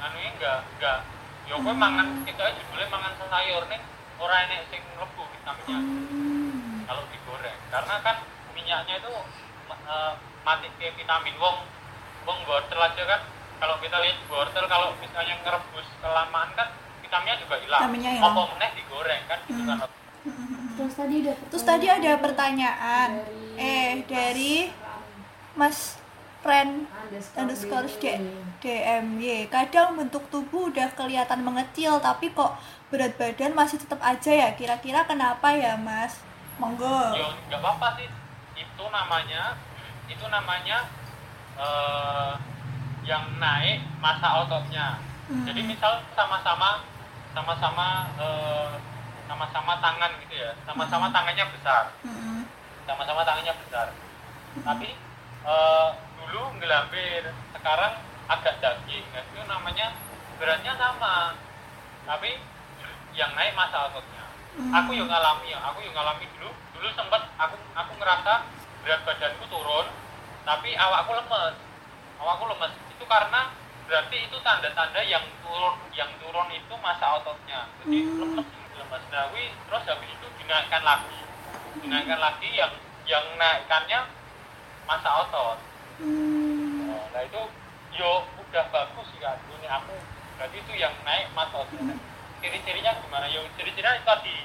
anunya 0.00 0.30
nggak 0.40 0.58
nggak. 0.80 0.98
Ya 1.44 1.54
gue 1.60 1.74
mangan 1.76 2.08
kita 2.24 2.40
aja 2.40 2.56
judulnya 2.56 2.88
mangan 2.88 3.12
sayur 3.28 3.62
nih 3.68 3.80
orang 4.16 4.38
enek 4.48 4.60
sing 4.72 4.82
mlebu 4.96 5.22
vitaminnya. 5.28 5.78
Kalau 6.88 7.02
digoreng 7.12 7.58
karena 7.68 7.94
kan 8.00 8.16
minyaknya 8.56 8.94
itu 8.96 9.12
eh, 9.72 10.12
mati 10.44 10.68
ke 10.80 10.88
vitamin. 10.96 11.34
Wong 11.36 11.56
wong 12.24 12.38
wortel 12.48 12.80
aja 12.80 13.02
kan. 13.04 13.20
Kalau 13.54 13.76
kita 13.80 13.96
lihat 14.02 14.18
wortel 14.28 14.64
kalau 14.68 14.92
misalnya 15.00 15.40
ngerebus 15.40 15.88
kelamaan 16.02 16.50
kan 16.52 16.68
vitaminnya 17.14 17.36
juga 17.38 17.56
hilang. 17.62 17.80
Vitaminnya 17.80 18.12
hilang. 18.18 18.34
apa 18.34 18.40
meneh 18.50 18.70
digoreng 18.74 19.22
kan? 19.30 19.38
Gitu 19.46 19.62
kan. 19.62 19.78
Terus 20.74 20.94
tadi 20.98 21.14
ada 21.22 21.32
terus 21.46 21.64
tadi 21.64 21.86
ada 21.86 22.12
pertanyaan. 22.18 23.08
Dari- 23.14 23.54
eh 23.54 23.92
dari 24.10 24.54
Mas 25.54 25.94
Friend 26.42 26.90
underscore 27.38 27.86
D. 28.02 28.04
DMY 28.58 29.46
kadang 29.48 29.94
bentuk 29.94 30.26
tubuh 30.28 30.68
udah 30.68 30.90
kelihatan 30.92 31.40
mengecil 31.40 32.00
tapi 32.00 32.32
kok 32.34 32.56
berat 32.90 33.14
badan 33.14 33.54
masih 33.54 33.78
tetap 33.78 34.02
aja 34.02 34.32
ya? 34.34 34.48
Kira-kira 34.52 35.06
kenapa 35.06 35.54
ya 35.54 35.78
mas? 35.78 36.18
Monggo. 36.58 37.14
Ya 37.14 37.30
nggak 37.48 37.60
apa-apa 37.62 37.96
sih. 37.96 38.08
Itu 38.58 38.84
namanya 38.90 39.54
itu 40.10 40.26
namanya 40.26 40.84
eh, 41.54 42.32
yang 43.06 43.38
naik 43.38 43.86
masa 44.02 44.42
ototnya. 44.42 44.98
Hmm. 45.24 45.40
jadi 45.48 45.64
misal 45.64 46.04
sama-sama 46.12 46.84
sama-sama 47.34 48.08
eh, 48.16 48.72
sama-sama 49.28 49.72
tangan 49.82 50.10
gitu 50.24 50.34
ya. 50.38 50.50
Sama-sama 50.64 51.10
tangannya 51.10 51.44
besar. 51.50 51.84
Mm-mm. 52.06 52.46
sama-sama 52.84 53.24
tangannya 53.26 53.54
besar. 53.66 53.90
Tapi 54.62 54.88
eh, 55.44 55.88
dulu 56.22 56.42
ngelambir 56.62 57.34
sekarang 57.52 57.92
agak 58.30 58.54
daging. 58.62 59.04
Nah, 59.12 59.22
itu 59.26 59.40
namanya 59.44 59.86
beratnya 60.40 60.72
sama. 60.78 61.34
Tapi 62.04 62.38
yang 63.14 63.30
naik 63.34 63.54
masa 63.54 63.90
ototnya 63.90 64.24
aku 64.54 64.90
yang 64.94 65.08
ngalami 65.10 65.50
ya. 65.50 65.58
Aku 65.72 65.82
yang 65.82 65.94
ngalami 65.94 66.26
dulu. 66.38 66.50
Dulu 66.78 66.88
sempat 66.94 67.22
aku 67.38 67.56
aku 67.74 67.92
ngerasa 67.98 68.32
berat 68.84 69.00
badanku 69.02 69.44
turun 69.50 69.86
tapi 70.44 70.76
awakku 70.76 71.12
lemes. 71.16 71.56
Awakku 72.20 72.44
lemes. 72.54 72.72
Itu 72.94 73.04
karena 73.08 73.50
berarti 73.84 74.16
itu 74.24 74.36
tanda-tanda 74.40 75.00
yang 75.04 75.24
turun 75.44 75.74
yang 75.92 76.10
turun 76.20 76.48
itu 76.50 76.74
masa 76.80 77.20
ototnya. 77.20 77.68
Jadi 77.84 77.98
Hmm. 78.04 78.40
lemes 78.74 79.04
nah 79.12 79.30
wi, 79.30 79.52
terus 79.68 79.84
habis 79.86 80.10
itu 80.10 80.26
dinaikkan 80.42 80.82
lagi. 80.82 81.18
Dinaikkan 81.84 82.18
lagi 82.18 82.48
yang 82.52 82.72
yang 83.04 83.24
naikkannya 83.36 84.08
masa 84.88 85.10
otot. 85.24 85.58
Hmm. 85.94 86.90
nah 87.14 87.22
itu 87.22 87.38
yo 87.94 88.26
udah 88.42 88.64
bagus 88.74 89.06
sih 89.14 89.22
kan 89.22 89.38
ini 89.46 89.70
aku 89.70 89.94
berarti 90.34 90.58
itu 90.58 90.72
yang 90.74 90.90
naik 91.06 91.30
masa 91.36 91.62
otot. 91.62 91.78
Ciri-cirinya 92.42 92.98
gimana? 92.98 93.26
Yo 93.30 93.46
ciri-cirinya 93.54 93.94
itu 93.96 94.04
tadi. 94.04 94.36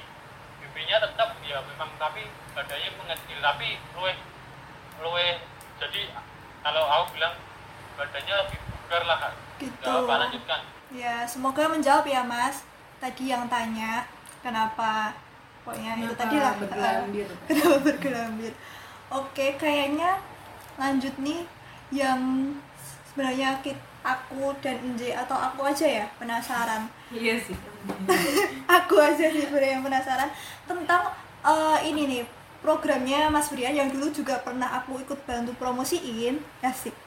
BB-nya 0.62 1.02
tetap 1.02 1.34
ya 1.42 1.58
memang 1.66 1.90
tapi 1.98 2.22
badannya 2.54 2.90
mengecil. 2.94 3.38
Tapi 3.42 3.68
luwe 3.98 4.12
luwe 5.02 5.26
jadi 5.82 6.12
kalau 6.62 6.84
aku 6.86 7.18
bilang 7.18 7.34
badannya 7.98 8.34
lebih 8.46 8.58
bugar 8.90 9.06
lah 9.06 9.18
Kak. 9.22 9.32
Gitu. 9.62 9.86
Apa 9.86 10.14
lanjutkan 10.26 10.60
ya 10.90 11.22
semoga 11.22 11.70
menjawab 11.70 12.02
ya 12.02 12.26
mas 12.26 12.66
tadi 12.98 13.30
yang 13.30 13.46
tanya 13.46 14.02
kenapa 14.42 15.14
pokoknya 15.62 15.94
itu 16.02 16.10
Kenapa 16.10 16.18
tadi 16.18 16.36
lah 16.42 16.52
bergelambir? 16.58 17.28
kenapa 17.46 17.76
bergelambir 17.86 18.52
oke 19.14 19.46
kayaknya 19.54 20.18
lanjut 20.74 21.14
nih 21.22 21.46
yang 21.94 22.50
sebenarnya 23.06 23.62
kit 23.62 23.78
aku 24.02 24.50
dan 24.58 24.82
Nje 24.82 25.14
atau 25.14 25.38
aku 25.38 25.62
aja 25.62 25.86
ya 25.86 26.06
penasaran 26.18 26.90
Iya 27.14 27.38
sih. 27.38 27.54
aku 28.82 28.98
aja 28.98 29.30
sih 29.30 29.46
sebenarnya 29.46 29.78
yang 29.78 29.86
penasaran 29.86 30.30
tentang 30.66 31.06
eh, 31.46 31.78
ini 31.86 32.02
nih 32.10 32.22
programnya 32.66 33.30
Mas 33.30 33.46
Brian 33.54 33.78
yang 33.78 33.94
dulu 33.94 34.10
juga 34.10 34.42
pernah 34.42 34.82
aku 34.82 34.98
ikut 34.98 35.22
bantu 35.22 35.54
promosiin 35.54 36.42
asik 36.66 36.98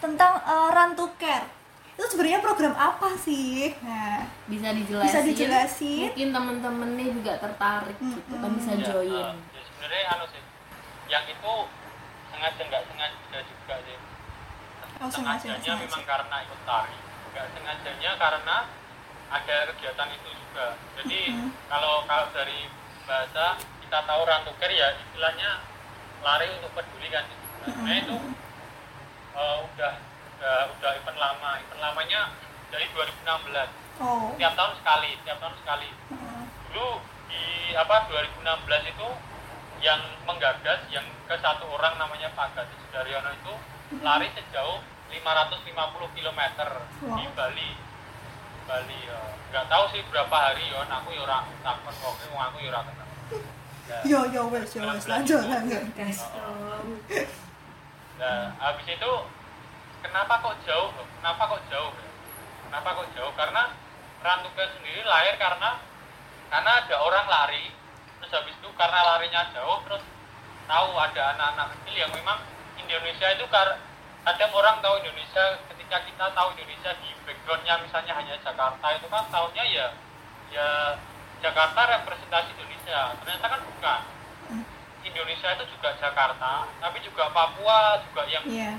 tentang 0.00 0.32
eh, 0.38 0.68
Run 0.70 0.90
to 0.94 1.06
Care. 1.14 1.46
Itu 1.92 2.08
sebenarnya 2.08 2.40
program 2.40 2.72
apa 2.72 3.12
sih? 3.14 3.76
Nah 3.78 4.24
bisa 4.46 4.72
dijelasin 4.72 5.06
Bisa 5.06 5.20
dijelasin. 5.22 6.00
mungkin 6.08 6.28
temen-temen 6.30 6.90
nih 6.94 7.08
juga 7.12 7.32
tertarik 7.36 7.96
gitu 7.96 8.34
kan 8.34 8.50
bisa 8.52 8.72
Ya, 8.72 8.84
join. 8.86 9.12
eh, 9.12 9.36
ya 9.50 9.60
sebenarnya 9.62 10.02
anu 10.10 10.24
sih 10.26 10.42
yang 11.06 11.24
itu 11.26 11.54
sengaja 12.26 12.62
nggak 12.62 12.82
sengaja 12.86 13.38
juga 13.42 13.74
sih. 13.82 13.96
Oh, 14.96 15.08
sengaja, 15.08 15.44
sengajanya 15.46 15.60
sengaja. 15.60 15.82
memang 15.82 16.04
karena 16.04 16.36
ikut 16.42 16.60
tari 16.62 16.96
nggak 17.30 17.46
sengajanya 17.52 18.10
karena 18.16 18.56
ada 19.30 19.56
kegiatan 19.68 20.08
itu 20.10 20.28
juga. 20.34 20.66
Jadi 20.96 21.20
Mm-mm. 21.30 21.48
kalau 21.68 22.02
kalau 22.04 22.26
dari 22.30 22.66
bahasa 23.04 23.44
kita 23.80 23.98
tahu 24.00 24.20
rantuker 24.22 24.70
ya 24.70 24.88
istilahnya 24.96 25.50
lari 26.20 26.46
untuk 26.50 26.72
peduli 26.72 27.08
kan. 27.08 27.24
Nah 27.76 27.94
itu 27.94 28.16
eh, 29.32 29.58
udah 29.62 29.92
udah 30.36 30.56
udah 30.72 30.90
event 30.96 31.18
lama. 31.18 31.50
Event 31.58 31.80
lamanya 31.80 32.20
dari 32.70 32.86
2016 32.90 33.68
oh. 34.00 34.32
Tiap 34.34 34.52
tahun 34.54 34.72
sekali 34.78 35.10
tiap 35.22 35.38
tahun 35.38 35.54
sekali. 35.58 35.88
Heeh. 35.90 36.42
dulu 36.70 37.02
di 37.26 37.42
apa 37.74 38.06
2016 38.06 38.46
itu 38.88 39.08
yang 39.80 39.98
menggagas 40.22 40.80
yang 40.88 41.02
ke 41.26 41.34
satu 41.38 41.66
orang 41.66 41.98
namanya 41.98 42.30
Pak 42.36 42.54
Gadis 42.54 42.78
Sudaryono 42.86 43.30
itu 43.32 43.54
lari 44.02 44.30
sejauh 44.30 44.78
550 45.10 46.14
km 46.14 46.40
di 47.00 47.06
Wow. 47.10 47.26
Bali. 47.34 47.70
Bali 48.70 48.98
ya. 49.02 49.18
Nggak 49.50 49.66
tahu 49.66 49.84
sih 49.90 50.02
berapa 50.06 50.30
hari 50.30 50.70
ya. 50.70 50.86
Aku 50.86 51.10
ya 51.10 51.26
ora 51.26 51.42
takon 51.64 51.90
kok 51.90 52.14
aku 52.22 52.56
ya 52.62 52.70
ora 52.70 52.80
kenal. 52.86 53.08
Ya, 53.90 53.98
yo 54.10 54.20
yo 54.30 54.42
wes 54.54 54.70
yo 54.78 54.86
wes. 54.86 55.10
Lanjut 55.10 55.42
lanjut 55.42 55.82
Nah, 58.20 58.52
habis 58.60 58.84
itu 58.84 59.12
kenapa 60.04 60.44
kok 60.44 60.60
jauh? 60.68 60.92
Kenapa 61.18 61.42
kok 61.48 61.62
jauh? 61.72 61.92
Kenapa 62.68 62.88
kok 63.00 63.08
jauh? 63.16 63.32
Karena 63.32 63.62
Rantuka 64.20 64.68
sendiri 64.76 65.00
lahir 65.08 65.40
karena 65.40 65.80
karena 66.52 66.70
ada 66.84 66.96
orang 67.00 67.24
lari, 67.24 67.72
terus 68.20 68.36
habis 68.36 68.52
itu 68.52 68.68
karena 68.76 69.00
larinya 69.00 69.48
jauh, 69.56 69.80
terus 69.88 70.04
tahu 70.68 70.92
ada 71.00 71.32
anak-anak 71.32 71.72
kecil 71.72 71.94
yang 72.04 72.12
memang 72.12 72.36
Indonesia 72.76 73.32
itu 73.32 73.48
kar 73.48 73.80
kadang 74.28 74.52
orang 74.52 74.76
tahu 74.84 75.00
Indonesia 75.00 75.56
ketika 75.72 76.04
kita 76.04 76.24
tahu 76.36 76.52
Indonesia 76.52 76.92
di 77.00 77.08
backgroundnya 77.24 77.74
misalnya 77.80 78.12
hanya 78.12 78.36
Jakarta 78.44 78.86
itu 78.92 79.06
kan 79.08 79.24
tahunya 79.32 79.64
ya 79.72 79.86
ya 80.52 80.68
Jakarta 81.40 81.80
representasi 81.96 82.52
Indonesia 82.60 83.16
ternyata 83.24 83.46
kan 83.48 83.60
bukan 83.64 84.00
Indonesia 85.00 85.48
itu 85.56 85.64
juga 85.76 85.96
Jakarta, 85.96 86.68
tapi 86.80 86.98
juga 87.00 87.32
Papua, 87.32 88.00
juga 88.08 88.22
yang 88.28 88.44
iya 88.46 88.72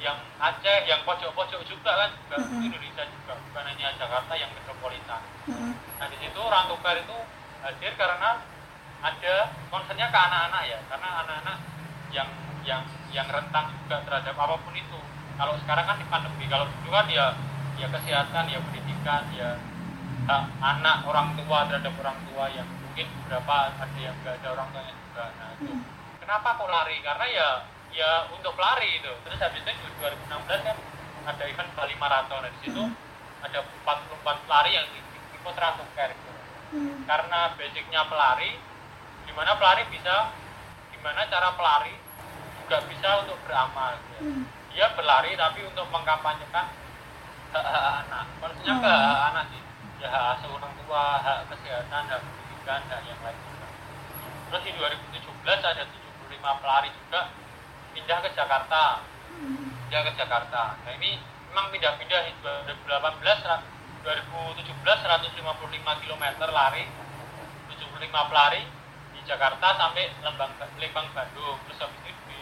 yang 0.00 0.16
Aceh, 0.40 0.88
yang 0.88 1.04
pojok-pojok 1.04 1.60
juga 1.68 1.92
kan 1.92 2.10
juga 2.24 2.40
Mm-mm. 2.40 2.64
Indonesia 2.64 3.04
juga, 3.04 3.36
bukan 3.36 3.64
hanya 3.68 3.92
Jakarta 4.00 4.32
yang 4.32 4.48
metropolitan. 4.56 5.20
Heeh. 5.44 5.72
Nah 5.76 6.06
di 6.08 6.16
situ 6.16 6.40
Rantuber 6.40 6.96
itu 6.96 7.18
hadir 7.60 7.92
karena 8.00 8.40
ada 9.04 9.34
concernnya 9.68 10.08
ke 10.08 10.18
anak-anak 10.18 10.62
ya, 10.64 10.78
karena 10.88 11.08
anak-anak 11.20 11.56
yang 12.16 12.28
yang 12.64 12.82
yang 13.12 13.28
rentan 13.28 13.76
juga 13.84 14.00
terhadap 14.08 14.36
apa 14.40 14.56
pun 14.64 14.72
itu. 14.72 15.00
Kalau 15.36 15.54
sekarang 15.60 15.84
kan 15.84 15.96
di 16.00 16.06
pandemi, 16.08 16.48
kalau 16.48 16.64
dulu 16.64 16.88
kan 16.96 17.04
ya 17.12 17.36
ya 17.76 17.86
kesehatan, 17.92 18.44
ya 18.48 18.58
pendidikan, 18.64 19.22
ya 19.36 19.50
anak 20.64 21.04
orang 21.04 21.36
tua 21.36 21.68
terhadap 21.68 21.92
orang 22.00 22.16
tua 22.28 22.44
yang 22.56 22.68
mungkin 23.00 23.16
beberapa 23.24 23.56
ada 23.80 23.96
yang 23.96 24.12
nggak 24.20 24.34
ada 24.44 24.48
orang 24.52 24.68
tuanya 24.76 24.92
juga. 24.92 25.24
Nah 25.40 25.48
itu 25.56 25.72
kenapa 26.20 26.48
kok 26.60 26.68
lari? 26.68 26.96
Karena 27.00 27.26
ya 27.32 27.48
ya 27.96 28.10
untuk 28.28 28.54
lari 28.60 29.00
itu. 29.00 29.12
Terus 29.24 29.40
habis 29.40 29.64
itu 29.64 29.88
2016 30.04 30.68
kan 30.68 30.76
ada 31.24 31.42
event 31.48 31.70
Bali 31.72 31.94
Marathon. 31.96 32.44
Di 32.44 32.68
situ 32.68 32.84
ada 33.40 33.58
44 33.64 34.44
pelari 34.44 34.70
yang 34.76 34.86
ikut 35.32 35.56
Rantuker 35.56 36.10
gitu 36.12 36.28
Hmm. 36.70 37.02
karena 37.02 37.50
basicnya 37.58 38.06
pelari 38.06 38.54
gimana 39.26 39.58
pelari 39.58 39.82
bisa 39.90 40.30
gimana 40.94 41.26
cara 41.26 41.58
pelari 41.58 41.98
juga 42.62 42.78
bisa 42.86 43.26
untuk 43.26 43.42
beramal 43.42 43.98
gitu. 43.98 44.22
Hmm. 44.22 44.46
dia 44.70 44.86
berlari 44.94 45.34
tapi 45.34 45.66
untuk 45.66 45.90
mengkampanyekan 45.90 46.70
hak 47.50 47.64
hak 47.66 47.84
anak 48.06 48.26
maksudnya 48.38 48.74
ke 48.78 48.86
Hmm. 48.86 49.02
hak 49.02 49.22
anak 49.34 49.44
sih 49.50 49.62
ya 49.98 50.08
hak 50.14 50.24
asuh 50.38 50.50
orang 50.54 50.72
tua 50.78 51.04
hak 51.18 51.38
kesehatan 51.50 52.02
hak 52.06 52.22
pendidikan 52.60 52.80
hak 52.92 53.00
yang 53.08 53.20
lain 53.24 53.38
juga. 53.40 53.66
Terus 54.50 54.62
di 54.68 54.72
2017 54.76 55.64
ada 55.64 55.84
75 55.88 56.60
pelari 56.60 56.88
juga 56.92 57.20
pindah 57.96 58.18
ke 58.20 58.28
Jakarta. 58.36 58.82
Pindah 59.88 60.00
ke 60.04 60.12
Jakarta. 60.20 60.62
Nah 60.84 60.92
ini 61.00 61.16
memang 61.50 61.72
pindah-pindah. 61.72 62.20
Di 62.28 62.32
2018 62.44 63.40
ra- 63.48 63.64
2017 64.04 64.76
155 64.76 66.00
km 66.04 66.24
lari 66.52 66.84
75 67.68 68.28
pelari 68.28 68.62
di 69.16 69.20
Jakarta 69.24 69.66
sampai 69.76 70.12
Lembang 70.20 70.52
Lembang 70.76 71.08
Bandung. 71.16 71.56
Terus 71.64 71.78
habis 71.80 72.00
itu 72.04 72.22
di 72.28 72.40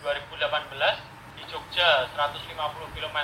2018 0.00 0.96
di 1.36 1.42
Jogja 1.48 2.08
150 2.16 2.96
km 2.96 3.18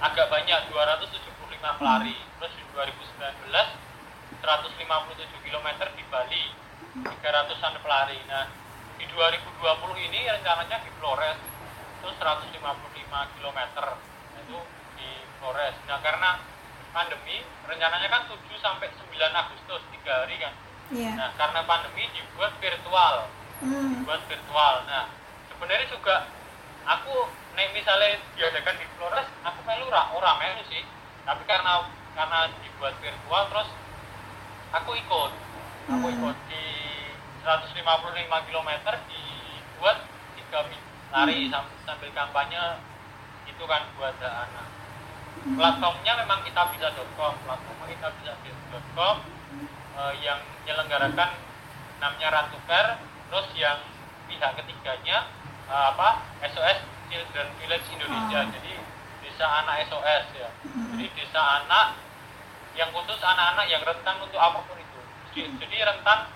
agak 0.00 0.26
banyak 0.32 0.60
275 0.72 1.78
pelari. 1.80 2.16
Terus 2.40 2.52
di 2.56 2.64
2019 2.72 3.87
157 4.42 5.46
km 5.46 5.68
di 5.94 6.04
Bali 6.08 6.44
300an 7.04 7.74
pelari 7.82 8.18
nah 8.26 8.46
di 8.98 9.04
2020 9.06 10.06
ini 10.10 10.20
rencananya 10.26 10.82
di 10.82 10.90
Flores 10.98 11.38
itu 11.98 12.08
155 12.10 13.34
km 13.38 13.58
itu 14.38 14.58
di 14.98 15.08
Flores 15.38 15.74
nah 15.86 15.98
karena 16.02 16.30
pandemi 16.90 17.42
rencananya 17.66 18.08
kan 18.10 18.22
7 18.26 18.38
sampai 18.58 18.88
9 18.90 19.14
Agustus 19.14 19.82
3 19.92 20.20
hari 20.24 20.36
kan 20.42 20.54
iya 20.94 21.12
nah 21.14 21.28
karena 21.36 21.60
pandemi 21.66 22.06
dibuat 22.14 22.54
virtual 22.58 23.28
Hmm. 23.58 24.06
buat 24.06 24.22
virtual. 24.30 24.86
Nah, 24.86 25.10
sebenarnya 25.50 25.90
juga 25.90 26.30
aku 26.86 27.26
nek 27.58 27.74
misalnya 27.74 28.22
diadakan 28.38 28.78
di 28.78 28.86
Flores, 28.94 29.26
aku 29.42 29.58
melu 29.66 29.90
ora 29.90 30.14
ora 30.14 30.38
melu 30.38 30.62
sih. 30.70 30.86
Tapi 31.26 31.42
karena 31.42 31.90
karena 32.14 32.46
dibuat 32.62 32.94
virtual 33.02 33.42
terus 33.50 33.68
aku 34.70 34.90
ikut. 34.94 35.32
Aku 35.88 36.04
Hmm. 36.04 36.14
ikut 36.14 36.36
di 36.46 36.64
155 37.40 37.80
km 38.44 38.70
dibuat 39.06 40.04
tiga 40.34 40.60
minggu 40.64 40.86
lari 41.08 41.48
sam- 41.48 41.72
sambil 41.82 42.12
kampanye 42.12 42.60
itu 43.46 43.64
kan 43.64 43.82
buat 43.94 44.12
anak. 44.18 44.66
Platformnya 45.48 46.12
memang 46.18 46.42
kita 46.42 46.68
bisa.com, 46.68 47.32
platformnya 47.40 47.86
kita 47.88 48.08
bisa.com 48.20 49.16
eh, 49.96 50.14
yang 50.20 50.36
menyelenggarakan 50.58 51.30
namanya 51.98 52.28
Rantuker, 52.30 52.86
terus 53.26 53.48
yang 53.54 53.80
pihak 54.26 54.52
ketiganya 54.54 55.24
eh, 55.66 55.84
apa 55.88 56.20
SOS 56.44 56.78
Children 57.08 57.48
Village 57.56 57.88
Indonesia, 57.90 58.38
Ah. 58.38 58.50
jadi 58.52 58.72
desa 59.18 59.46
anak 59.64 59.88
SOS 59.88 60.24
ya, 60.36 60.48
jadi 60.92 61.06
desa 61.14 61.40
anak 61.62 61.96
yang 62.78 62.94
khusus 62.94 63.18
anak-anak 63.18 63.66
yang 63.66 63.82
rentan 63.82 64.16
untuk 64.22 64.38
apa 64.38 64.62
pun 64.62 64.78
itu, 64.78 65.00
jadi, 65.34 65.50
jadi 65.58 65.76
rentan 65.90 66.30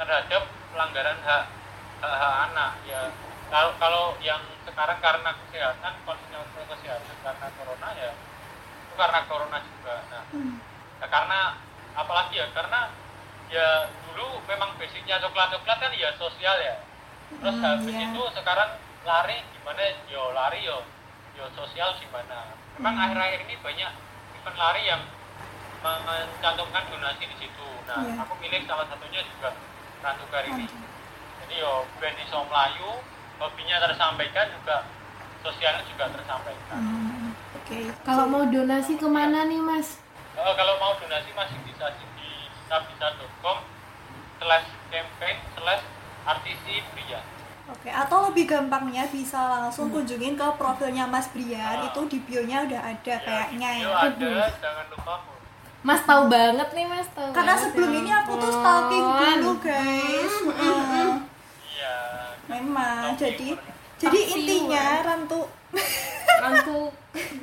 terhadap 0.00 0.42
pelanggaran 0.72 1.18
hak 1.20 1.44
hak, 2.00 2.14
hak 2.16 2.34
anak 2.50 2.70
ya. 2.88 3.00
Kalau 3.52 3.70
kalau 3.76 4.04
yang 4.24 4.40
sekarang 4.64 4.98
karena 4.98 5.30
kesehatan, 5.44 5.92
konsekuensi 6.02 6.64
kesehatan 6.64 7.16
karena 7.22 7.46
corona 7.54 7.88
ya, 7.94 8.10
itu 8.80 8.94
karena 8.96 9.20
corona 9.28 9.58
juga. 9.60 9.94
Nah, 10.10 10.22
Hmm. 10.32 10.56
Nah, 10.98 11.08
karena 11.12 11.40
apalagi 11.94 12.40
ya 12.40 12.48
karena 12.50 12.88
ya 13.52 13.66
dulu 14.08 14.40
memang 14.48 14.72
basicnya 14.80 15.20
coklat 15.20 15.52
coklat 15.52 15.78
kan 15.78 15.92
ya 15.92 16.10
sosial 16.16 16.56
ya 16.58 16.80
terus 17.38 17.54
Hmm, 17.54 17.66
habis 17.66 17.92
ya. 17.92 18.08
itu 18.08 18.22
sekarang 18.34 18.70
lari 19.04 19.36
gimana 19.52 19.82
yo 20.08 20.32
lari 20.32 20.64
yo 20.64 20.80
yo 21.36 21.44
sosial 21.52 21.92
gimana 22.00 22.56
memang 22.74 22.94
Hmm. 22.96 23.04
akhir-akhir 23.04 23.40
ini 23.46 23.54
banyak 23.60 23.90
event 24.34 24.56
lari 24.56 24.82
yang 24.88 25.02
mencantumkan 25.84 26.84
donasi 26.88 27.24
di 27.26 27.36
situ 27.38 27.68
nah 27.84 28.00
Iya. 28.00 28.16
aku 28.18 28.32
milih 28.38 28.64
salah 28.64 28.86
satunya 28.86 29.20
juga 29.22 29.52
Rantukar 30.00 30.42
ini 30.46 30.64
Rantu. 30.64 30.84
jadi 31.40 31.54
yo 31.58 31.72
band 31.94 32.16
iso 32.18 32.38
melayu 32.42 32.90
hobinya 33.36 33.76
tersampaikan 33.80 34.46
juga 34.50 34.76
sosialnya 35.40 35.84
juga 35.84 36.04
tersampaikan 36.10 36.78
Hmm. 36.78 37.30
oke 37.54 37.78
kalau 38.02 38.24
mau 38.26 38.44
donasi 38.46 38.94
ke 38.94 39.06
mana 39.06 39.44
nih 39.44 39.60
mas 39.60 40.00
Eh, 40.34 40.52
kalau 40.52 40.74
mau 40.78 40.92
donasi 40.94 41.30
masih 41.30 41.54
bisa 41.62 41.86
sih 41.94 42.08
di 42.12 42.26
kitabisa.com 42.58 43.62
slash 44.36 44.66
campaign 44.88 45.36
slash 45.52 45.84
artisi 46.24 46.82
pria 46.90 47.20
Oke, 47.64 47.88
atau 47.88 48.28
lebih 48.28 48.44
gampangnya 48.46 49.08
bisa 49.08 49.40
langsung 49.40 49.88
Hmm. 49.88 49.96
kunjungin 49.96 50.34
ke 50.34 50.46
profilnya 50.54 51.06
Mas 51.06 51.30
Brian, 51.30 51.80
Ah. 51.80 51.86
itu 51.86 52.00
di 52.06 52.18
bio-nya 52.20 52.60
udah 52.60 52.76
ada 52.84 53.14
kayaknya 53.16 53.70
ya. 53.74 53.84
Yo 53.84 53.92
ada, 53.94 54.32
jangan 54.54 54.84
lupa 54.90 55.12
follow. 55.16 55.33
Mas 55.84 56.00
tahu 56.02 56.22
banget 56.26 56.68
nih 56.72 56.86
mas 56.86 57.08
tahu 57.12 57.28
Karena 57.30 57.52
banget 57.52 57.64
sebelum 57.68 57.90
ya 57.90 57.98
ini 58.00 58.10
aku 58.14 58.32
tuh 58.34 58.50
stalking 58.50 59.04
dulu 59.04 59.52
guys. 59.60 60.34
Heeh. 60.40 61.08
Iya. 61.70 61.96
Memang, 62.46 63.00
Stalking 63.04 63.20
jadi 63.20 63.48
pernah. 63.52 63.74
jadi 64.00 64.18
Stalking 64.18 64.40
intinya 64.40 64.84
ya. 64.90 65.04
Rantu 65.04 65.40
Rantu 66.34 66.80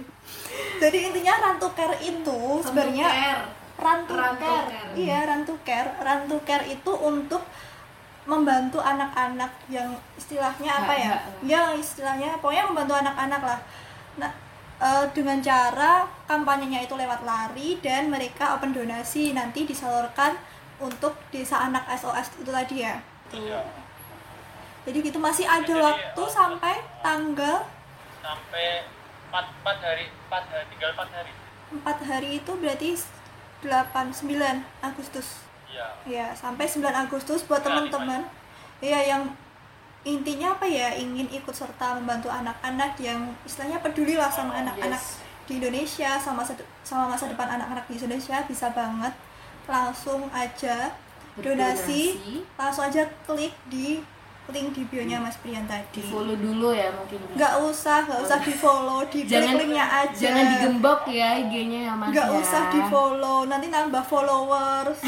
jadi 0.81 0.97
intinya 1.05 1.33
rantu 1.39 1.67
care 1.71 1.97
itu 2.01 2.39
sebenarnya 2.61 3.07
Care. 3.07 3.43
rantu 3.77 4.13
Rantu 4.13 4.41
care 4.41 4.67
care. 4.67 4.91
iya 4.95 5.19
rantu 5.23 5.53
care 5.61 5.91
rantu 5.97 6.37
care 6.41 6.65
itu 6.65 6.91
untuk 6.91 7.43
membantu 8.23 8.77
anak-anak 8.77 9.49
yang 9.67 9.89
istilahnya 10.13 10.69
apa 10.75 10.93
ya 10.93 11.11
Hak-hak 11.11 11.23
lah. 11.23 11.41
ya 11.43 11.61
istilahnya 11.73 12.29
pokoknya 12.37 12.63
membantu 12.67 12.93
anak-anak 12.95 13.41
lah 13.43 13.59
nah 14.15 14.31
eh, 14.81 15.05
dengan 15.13 15.37
cara 15.39 16.09
kampanyenya 16.25 16.83
itu 16.89 16.97
lewat 16.97 17.21
lari 17.21 17.77
dan 17.79 18.09
mereka 18.09 18.57
open 18.57 18.73
donasi 18.73 19.31
nanti 19.37 19.69
disalurkan 19.69 20.35
untuk 20.81 21.13
desa 21.29 21.69
anak 21.69 21.85
SOS 21.93 22.41
itu 22.41 22.49
tadi 22.49 22.75
ya. 22.81 22.97
Iya. 23.31 23.63
jadi 24.83 24.97
gitu 25.07 25.23
masih 25.23 25.47
ada 25.47 25.63
Jadi, 25.63 25.79
waktu 25.79 26.23
eh, 26.25 26.31
sampai 26.35 26.75
tanggal 26.99 27.63
sampai 28.19 28.83
4, 29.31 29.63
4 29.63 29.87
hari 29.87 30.05
4 30.27 30.51
hari 30.51 30.65
tinggal 30.67 30.91
4 30.99 31.15
hari. 31.15 31.31
4 31.71 32.09
hari 32.11 32.29
itu 32.43 32.51
berarti 32.59 32.89
8 33.63 34.11
9 34.11 34.83
Agustus. 34.83 35.47
Iya. 35.71 35.87
Ya 36.03 36.25
sampai 36.35 36.67
9 36.67 36.83
Agustus 36.91 37.45
buat 37.47 37.63
Nah, 37.63 37.65
teman-teman. 37.71 38.21
Ya 38.81 38.99
yang 39.05 39.31
intinya 40.03 40.57
apa 40.57 40.65
ya? 40.65 40.97
Ingin 40.97 41.29
ikut 41.29 41.53
serta 41.53 41.97
membantu 41.97 42.27
anak-anak 42.31 42.97
yang 42.97 43.31
istilahnya 43.45 43.79
peduli 43.81 44.17
lah 44.17 44.31
sama 44.33 44.57
anak-anak 44.57 44.97
Yes. 44.97 45.19
di 45.45 45.59
Indonesia 45.61 46.17
sama 46.17 46.41
sama 46.81 47.11
masa 47.11 47.27
depan 47.29 47.47
anak-anak 47.49 47.85
di 47.89 48.01
Indonesia 48.01 48.41
bisa 48.49 48.73
banget. 48.73 49.13
Langsung 49.69 50.25
aja 50.33 50.89
donasi. 51.37 52.17
Langsung 52.57 52.89
aja 52.89 53.05
klik 53.29 53.53
di 53.69 54.01
link 54.51 54.75
di 54.75 54.83
bio-nya 54.89 55.21
Mas 55.21 55.37
Brian 55.39 55.63
tadi. 55.63 56.01
Di 56.01 56.03
follow 56.11 56.35
dulu 56.35 56.75
ya 56.75 56.91
mungkin. 56.91 57.21
Nggak 57.37 57.53
usah 57.61 58.03
nggak 58.03 58.19
usah 58.25 58.37
di 58.43 58.51
follow 58.51 58.99
di 59.07 59.23
jangan 59.23 59.53
linknya 59.55 59.85
aja. 59.85 60.17
jangan 60.17 60.45
digembok 60.57 61.01
ya 61.07 61.39
IG-nya 61.39 61.79
ya 61.87 61.93
mas 61.95 62.09
nggak 62.11 62.27
ya. 62.27 62.35
usah 62.41 62.61
di 62.73 62.81
follow 62.91 63.47
nanti 63.47 63.67
nambah 63.71 64.03
followers. 64.03 64.99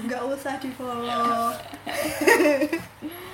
Nggak 0.00 0.22
usah 0.28 0.54
di 0.62 0.70
follow 0.72 1.52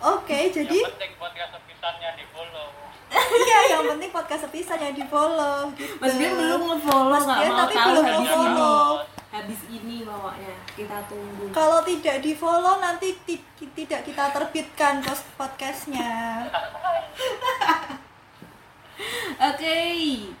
oke 0.00 0.38
jadi 0.48 0.78
yang 0.78 0.92
penting 0.92 1.14
podcast 1.16 1.50
sepisannya 1.54 2.10
di 2.14 2.24
follow 2.28 2.68
iya 3.40 3.58
yang 3.70 3.84
penting 3.88 4.10
podcast 4.10 4.42
sepisan 4.44 4.78
yang 4.78 4.92
di 4.92 5.04
follow 5.04 5.56
gitu. 5.74 5.94
Mas 5.96 6.12
Bian 6.14 6.32
belum 6.34 6.60
nge-follow 6.66 7.08
Mas 7.08 7.24
nggak 7.24 7.38
Bian 7.38 7.48
mau 7.48 7.58
tapi 7.58 7.74
tahu 7.74 7.88
belum 7.88 8.04
habis 8.04 8.18
nge-follow. 8.20 8.88
ini 8.92 9.16
habis 9.28 9.60
ini 9.66 9.96
pokoknya 10.02 10.54
kita 10.72 10.98
tunggu 11.04 11.44
kalau 11.52 11.80
tidak 11.82 12.16
di 12.18 12.32
follow 12.32 12.74
nanti 12.78 13.08
ti- 13.22 13.44
tidak 13.74 14.00
kita 14.02 14.24
terbitkan 14.28 15.00
post 15.00 15.24
podcastnya 15.34 16.12
Oke, 19.38 19.78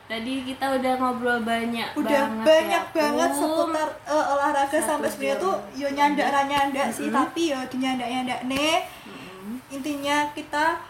tadi 0.04 0.42
kita 0.42 0.74
udah 0.74 0.98
ngobrol 0.98 1.38
banyak 1.40 1.94
udah 1.94 2.10
banget 2.26 2.42
banyak 2.42 2.84
ya, 2.84 2.90
banget 2.90 3.30
seputar 3.30 3.88
eh, 4.02 4.24
olahraga 4.26 4.74
Satu 4.74 4.82
sampai 4.82 5.06
sebenarnya 5.06 5.38
tuh 5.38 5.54
yo 5.72 5.86
nyandak 5.88 6.26
ra 6.26 6.42
nyandak 6.42 6.90
sih 6.90 7.06
Mm-mm. 7.06 7.14
tapi 7.14 7.54
yo 7.54 7.60
dinyandak 7.70 8.08
nyandak 8.10 8.40
nih. 8.44 8.82
Intinya 9.68 10.32
kita 10.32 10.80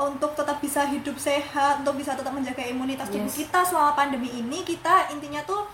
untuk 0.00 0.32
tetap 0.32 0.62
bisa 0.62 0.86
hidup 0.88 1.16
sehat 1.20 1.84
untuk 1.84 2.00
bisa 2.00 2.16
tetap 2.16 2.32
menjaga 2.32 2.64
imunitas 2.64 3.10
tubuh 3.12 3.28
Yes. 3.28 3.44
kita 3.44 3.60
selama 3.66 3.92
pandemi 3.92 4.32
ini 4.32 4.64
kita 4.64 5.12
intinya 5.12 5.44
tuh 5.44 5.68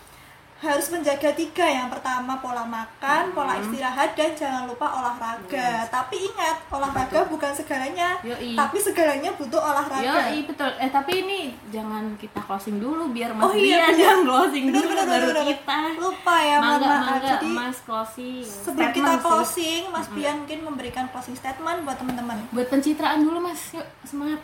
harus 0.56 0.88
menjaga 0.88 1.30
tiga 1.32 1.62
yang 1.62 1.86
pertama 1.86 2.40
pola 2.40 2.64
makan 2.64 3.28
pola 3.30 3.60
istirahat 3.60 4.16
dan 4.16 4.32
jangan 4.32 4.64
lupa 4.64 4.88
olahraga 4.90 5.44
Yes. 5.46 5.92
tapi 5.92 6.16
ingat 6.22 6.64
olahraga 6.66 7.28
bukan 7.28 7.52
segalanya 7.52 8.16
Yoi. 8.22 8.56
tapi 8.56 8.76
segalanya 8.78 9.30
butuh 9.32 9.60
olahraga 9.60 10.32
Yo, 10.32 10.48
betul. 10.48 10.72
Eh 10.76 10.88
tapi 10.88 11.12
ini 11.18 11.40
jangan 11.68 12.16
kita 12.16 12.40
closing 12.40 12.76
dulu 12.76 13.12
biar 13.12 13.30
Mas 13.30 13.42
Oh 13.42 13.52
iya, 13.52 13.92
yang 13.92 14.24
closing 14.24 14.64
Bener, 14.66 14.80
dulu 14.80 14.88
bener, 14.90 15.04
baru 15.06 15.26
bener, 15.26 15.36
bener. 15.36 15.46
kita. 15.52 15.76
lupa 15.98 16.36
ya 16.38 16.56
mangga, 16.56 16.86
maaf 16.86 17.04
mangga, 17.04 17.28
jadi 17.30 17.48
Mas 17.52 17.78
closing. 17.82 18.40
sebelum 18.40 18.88
kita 18.88 18.96
Statement 18.96 19.12
sih. 19.12 19.28
closing 19.28 19.82
Mas 19.92 20.08
Bian 20.08 20.36
mungkin 20.40 20.58
memberikan 20.64 21.04
closing 21.08 21.34
statement 21.34 21.84
buat 21.84 21.96
teman-teman 21.96 22.36
Buat 22.50 22.68
pencitraan 22.70 23.20
dulu 23.20 23.38
Mas, 23.38 23.60
yuk 23.70 23.84
semangat. 24.02 24.40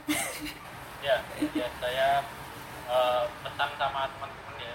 ya 1.06 1.16
ya 1.50 1.66
saya 1.80 2.20
eh, 2.86 3.22
pesan 3.40 3.70
sama 3.74 4.04
teman-teman 4.10 4.30
ya 4.60 4.74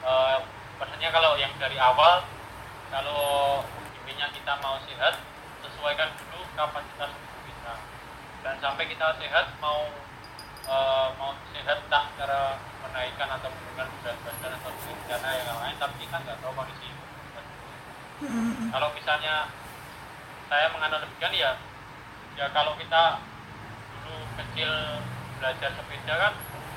Eh, 0.00 0.38
pesannya 0.78 1.08
kalau 1.10 1.34
yang 1.34 1.52
dari 1.58 1.76
awal 1.76 2.22
kalau 2.88 3.60
intinya 3.98 4.26
kita 4.32 4.52
mau 4.62 4.78
sehat 4.86 5.20
sesuaikan 5.60 6.08
dulu 6.16 6.40
kapasitas 6.56 7.10
tubuh 7.12 7.42
kita. 7.44 7.74
Dan 8.46 8.54
sampai 8.62 8.84
kita 8.88 9.12
sehat 9.20 9.46
mau 9.60 9.90
eh, 10.64 11.08
mau 11.18 11.34
sehat 11.52 11.78
tak 11.90 12.04
cara 12.16 12.56
menaikkan 12.86 13.28
atau 13.28 13.50
menurunkan 13.52 13.88
berat 14.00 14.18
badan 14.24 14.52
atau 14.56 14.70
karena 15.08 15.30
yang 15.40 15.58
lain 15.60 15.76
tapi 15.80 15.94
kita 16.04 16.16
nggak 16.20 16.38
tahu 16.40 16.52
kondisi 16.56 16.88
kalau 18.74 18.88
misalnya 18.92 19.46
saya 20.50 20.66
menganalogikan 20.74 21.30
ya 21.30 21.54
ya 22.34 22.46
kalau 22.50 22.74
kita 22.74 23.22
dulu 24.02 24.18
kecil 24.42 24.70
belajar 25.38 25.70
sepeda 25.78 26.14
kan 26.18 26.32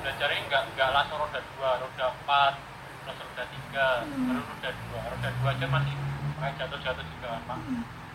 belajarnya 0.05 0.39
nggak 0.45 0.63
nggak 0.77 0.89
langsung 0.93 1.17
roda 1.17 1.39
dua 1.57 1.69
roda 1.81 2.05
empat 2.13 2.53
terus 3.01 3.17
roda 3.17 3.43
tiga 3.49 3.87
baru 4.05 4.41
roda 4.45 4.69
dua 4.69 5.01
roda 5.09 5.29
dua 5.41 5.49
aja 5.57 5.65
masih 5.67 5.95
kayak 6.41 6.53
jatuh-jatuh 6.57 7.05
juga 7.05 7.29
pak. 7.45 7.59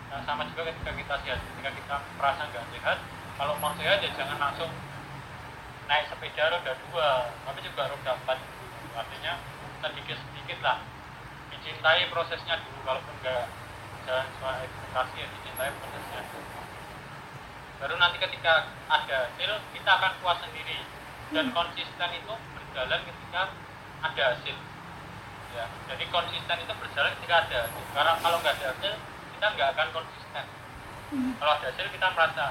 Nah, 0.06 0.20
sama 0.22 0.42
juga 0.50 0.70
ketika 0.70 0.92
kita 0.94 1.14
sehat 1.26 1.40
ketika 1.42 1.70
kita 1.74 1.96
merasa 2.18 2.42
nggak 2.50 2.66
sehat 2.74 2.98
kalau 3.36 3.54
mau 3.58 3.72
sehat 3.78 3.98
ya 4.02 4.10
jangan 4.14 4.38
langsung 4.38 4.70
naik 5.86 6.04
sepeda 6.10 6.44
roda 6.50 6.72
dua 6.88 7.08
tapi 7.46 7.58
juga 7.66 7.82
roda 7.90 8.12
empat. 8.14 8.38
Artinya 8.96 9.32
sedikit 9.82 10.18
sedikit 10.18 10.58
lah. 10.62 10.78
Dicintai 11.52 12.08
prosesnya 12.10 12.62
dulu 12.62 12.78
kalaupun 12.86 13.14
nggak 13.22 13.44
jalan 14.06 14.26
soal 14.38 14.56
ekspektasi 14.62 15.14
ya 15.18 15.26
dicintai 15.34 15.70
prosesnya 15.82 16.22
baru 17.76 17.92
nanti 18.00 18.16
ketika 18.16 18.72
ada 18.88 19.28
hasil 19.28 19.60
kita 19.76 19.90
akan 19.90 20.12
puas 20.24 20.40
sendiri. 20.40 20.80
Dan 21.34 21.50
konsisten 21.50 22.10
itu 22.14 22.34
berjalan 22.54 23.02
ketika 23.02 23.50
ada 23.98 24.22
hasil 24.30 24.56
ya 25.56 25.66
jadi 25.88 26.04
konsisten 26.12 26.56
itu 26.60 26.74
berjalan 26.76 27.12
ketika 27.16 27.36
ada 27.48 27.56
hasil 27.64 27.84
karena 27.96 28.12
kalau 28.20 28.36
nggak 28.44 28.54
ada 28.60 28.66
hasil 28.76 28.92
kita 29.32 29.46
nggak 29.56 29.68
akan 29.72 29.88
konsisten 29.96 30.44
kalau 31.40 31.52
ada 31.56 31.66
hasil 31.72 31.86
kita 31.88 32.06
merasa 32.12 32.46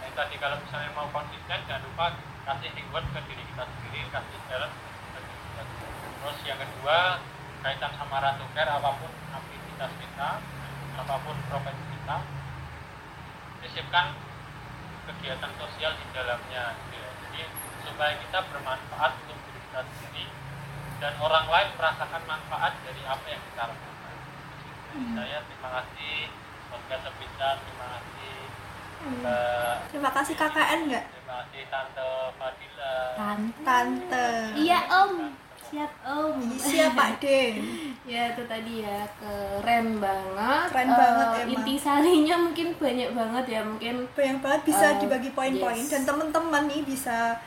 yang 0.00 0.12
tadi 0.16 0.34
kalau 0.40 0.56
misalnya 0.56 0.90
mau 0.96 1.08
konsisten 1.12 1.58
jangan 1.68 1.84
lupa 1.84 2.16
kasih 2.48 2.70
reward 2.72 3.04
ke 3.12 3.20
diri 3.28 3.44
kita 3.44 3.64
sendiri 3.68 4.00
kasih 4.08 4.38
challenge 4.48 4.76
ke 5.12 5.18
diri 5.20 5.38
kita 5.44 5.62
sendiri. 5.68 6.08
terus 6.16 6.38
yang 6.48 6.58
kedua 6.64 6.98
kaitan 7.60 7.92
sama 8.00 8.16
ratu 8.24 8.44
care 8.56 8.72
apa 8.72 8.90
pun 8.96 9.12
aktivitas 9.36 9.92
kita 10.00 10.30
apa 10.96 11.14
pun 11.20 11.36
profesi 11.52 11.84
kita 11.92 12.16
sisipkan 13.60 14.16
kegiatan 15.04 15.52
sosial 15.60 15.92
di 16.00 16.04
dalamnya 16.16 16.72
gitu 16.72 16.96
ya. 16.96 17.10
jadi 17.28 17.42
supaya 17.84 18.12
kita 18.16 18.38
bermanfaat 18.48 19.12
untuk 19.28 19.36
diri 19.44 19.60
kita 19.68 19.80
sendiri 19.84 20.39
dan 21.00 21.12
orang 21.18 21.46
lain 21.46 21.68
merasakan 21.74 22.22
manfaat 22.24 22.72
dari 22.80 23.02
apa 23.02 23.26
yang 23.26 23.42
kita 23.42 23.62
lakukan. 23.64 24.14
Dari 24.90 25.06
saya 25.16 25.38
terima 25.42 25.68
kasih 25.72 26.14
podcast 26.68 27.02
Sepita 27.04 27.48
terima 27.58 27.86
kasih 27.90 28.36
Mbak 29.00 29.74
terima 29.88 30.10
kasih 30.12 30.34
KKN 30.36 30.80
nggak? 30.86 31.04
terima 31.08 31.34
kasih 31.40 31.62
Tante 31.66 32.08
Fadila. 32.36 32.94
Tante. 33.62 34.28
Iya 34.54 34.78
Om, 34.92 35.12
siap 35.62 35.92
Om. 36.04 36.36
siap 36.54 36.92
Pak 36.92 37.12
Den 37.22 37.54
ya 38.04 38.22
itu 38.28 38.42
tadi 38.44 38.72
ya. 38.82 39.08
Keren 39.16 39.86
banget. 39.98 40.66
Keren 40.68 40.90
Eh, 40.90 40.98
banget 40.98 41.26
emang. 41.38 41.52
Intisarinya 41.56 42.36
mungkin 42.42 42.68
banyak 42.76 43.10
banget 43.14 43.44
ya. 43.48 43.60
Mungkin 43.62 43.94
banyak 44.10 44.38
banget 44.38 44.62
bisa 44.66 44.86
Eh, 44.90 44.96
dibagi 44.98 45.30
poin-poin. 45.30 45.78
yes. 45.78 45.88
dan 45.88 46.02
teman-teman 46.04 46.66
nih 46.66 46.82
bisa 46.82 47.40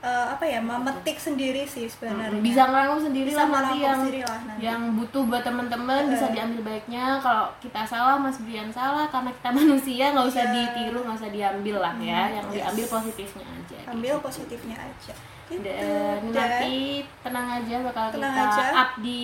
eh, 0.00 0.26
apa 0.30 0.40
ya 0.42 0.58
memetik 0.58 1.16
sendiri 1.16 1.62
sih 1.64 1.84
sebenarnya 1.84 2.40
bisa 2.40 2.64
ngerangkum 2.64 3.00
sendiri 3.02 3.28
Bisa 3.28 3.42
lah 3.42 3.48
nanti 3.60 3.76
yang 3.78 4.00
sendiri 4.00 4.22
lah 4.22 4.40
nanti. 4.42 4.60
yang 4.62 4.80
butuh 4.94 5.22
buat 5.22 5.42
teman-teman 5.42 6.02
bisa 6.08 6.26
Eh. 6.26 6.32
diambil 6.32 6.60
baiknya 6.64 7.04
kalau 7.18 7.46
kita 7.58 7.80
salah 7.82 8.16
Mas 8.16 8.38
Brian 8.38 8.70
salah 8.70 9.06
karena 9.06 9.30
kita 9.30 9.50
manusia 9.58 10.04
nggak 10.10 10.26
usah 10.26 10.42
Iya. 10.42 10.54
ditiru 10.56 10.98
nggak 11.02 11.18
usah 11.18 11.30
diambil 11.30 11.76
lah 11.78 11.94
ya 11.96 12.22
yang 12.32 12.46
yes. 12.46 12.54
diambil 12.56 12.86
positifnya 12.90 13.44
aja 13.46 13.78
ambil 13.88 14.14
positifnya 14.20 14.76
aja 14.78 15.14
gitu. 15.46 15.60
dan 15.60 15.84
Dan 16.22 16.32
nanti 16.32 16.74
tenang 17.20 17.48
aja 17.54 17.76
bakal 17.82 18.04
Tenang 18.10 18.32
kita 18.32 18.44
aja. 18.46 18.64
up 18.78 18.90
di 18.98 19.22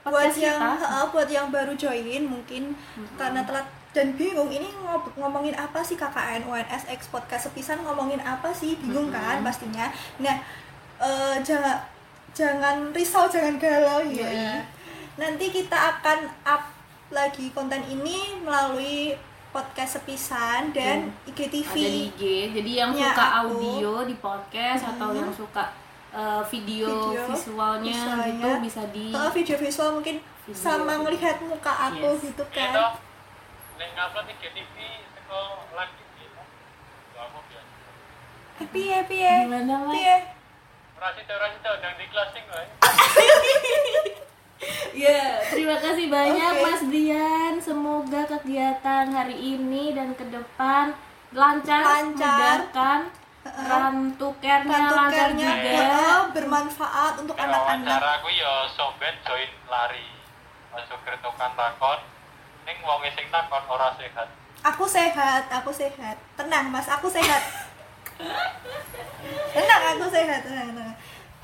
buat 0.00 0.32
yang 0.32 0.56
kita 0.56 0.88
ha, 0.88 1.04
buat 1.06 1.28
yang 1.28 1.46
baru 1.48 1.72
join 1.74 2.22
mungkin 2.24 2.72
karena 3.14 3.44
telat 3.44 3.68
dan 3.90 4.12
bingung 4.14 4.48
ini 4.48 4.68
ngob- 4.78 5.10
ngomongin 5.14 5.52
apa 5.52 5.80
sih 5.80 5.94
KKN 5.94 6.44
UNS 6.44 6.84
X 6.88 7.08
podcast 7.08 7.48
sepisan 7.48 7.80
ngomongin 7.80 8.20
apa 8.20 8.50
sih 8.50 8.76
bingung 8.76 9.08
kan 9.08 9.40
pastinya 9.40 9.88
nah 10.18 10.36
eh, 10.98 11.36
jangan 11.40 11.80
jangan 12.30 12.92
risau 12.92 13.24
jangan 13.26 13.56
galau 13.56 14.04
ya 14.04 14.28
Yoi. 14.28 14.60
nanti 15.16 15.48
kita 15.48 15.74
akan 15.74 16.18
up 16.44 16.62
lagi 17.08 17.48
konten 17.50 17.80
ini 17.82 18.36
melalui 18.38 19.16
podcast 19.48 19.96
sepisan 19.98 20.70
dan 20.70 21.08
IGTV 21.24 21.72
ada 21.72 21.88
di 21.88 22.02
IG 22.06 22.22
jadi 22.52 22.70
yang 22.78 22.90
Ya, 22.92 23.10
suka 23.10 23.24
aku. 23.40 23.56
audio 23.56 23.92
di 24.04 24.16
podcast 24.16 24.82
atau 24.86 25.08
yang 25.10 25.32
suka 25.32 25.64
eh, 26.10 26.42
video, 26.46 26.88
Video, 27.08 27.24
visualnya, 27.26 27.88
visualnya. 27.90 28.32
gitu 28.44 28.48
bisa 28.62 28.82
di 28.90 29.06
Kalau 29.08 29.30
video 29.30 29.56
visual 29.56 29.90
mungkin 29.94 30.16
Video. 30.44 30.52
sama 30.54 30.92
ngelihat 30.98 31.36
muka 31.42 31.72
aku 31.86 32.08
Yes. 32.10 32.20
gitu 32.22 32.44
Iya 32.46 32.60
kan 32.62 32.72
toh. 32.74 32.92
Nek 33.78 33.88
ngupload 33.92 34.26
IGTV 34.28 34.74
teko 35.12 35.40
lagi 35.72 36.02
gitu. 36.16 36.40
Lho, 37.14 37.20
aku 37.20 37.38
biasa. 37.44 37.74
happy 38.58 38.82
happy 38.88 39.18
ya 39.18 39.34
Gimana, 39.44 39.74
Mas? 39.78 39.88
happy 39.88 40.02
ya 40.02 40.18
Ora 40.98 41.08
sida 41.14 41.32
ora 41.32 41.46
sida 41.48 41.70
ndang 41.74 41.94
di 41.94 42.06
closing 42.08 42.46
wae. 42.48 42.66
Ya, 44.90 45.22
terima 45.46 45.78
kasih 45.78 46.10
banyak 46.10 46.52
Oke. 46.52 46.62
Mas 46.64 46.82
Brian. 46.82 47.54
Semoga 47.60 48.26
kegiatan 48.28 49.06
hari 49.08 49.38
ini 49.54 49.94
dan 49.94 50.10
ke 50.12 50.26
depan 50.26 50.90
lancar, 51.30 51.78
Lancar. 52.02 52.66
mudahkan. 52.66 53.00
Rantukernya 53.46 54.66
lancar 54.90 55.30
Rantukernya 55.30 55.46
juga. 55.46 55.70
heeh, 55.70 56.18
bermanfaat 56.34 57.14
untuk 57.16 57.32
anak-anak 57.32 57.86
wawancara 57.86 58.08
aku 58.18 58.28
ya 58.28 58.52
sobat 58.68 59.14
join 59.22 59.46
lari. 59.64 60.10
Masuk 60.68 60.98
kertokan 61.00 61.54
takon. 61.54 62.00
Ning 62.68 62.78
wong 62.80 63.00
sing 63.08 63.26
takon 63.28 63.64
ora 63.66 63.88
sehat. 63.94 64.28
aku 64.60 64.84
sehat 64.84 65.48
aku 65.48 65.70
sehat 65.72 66.16
tenang 66.34 66.68
mas 66.68 66.84
aku 66.86 67.08
sehat 67.08 67.40
tenang 69.48 69.82
aku 69.88 70.06
sehat 70.08 70.42
tenang, 70.42 70.68
tenang. 70.68 70.92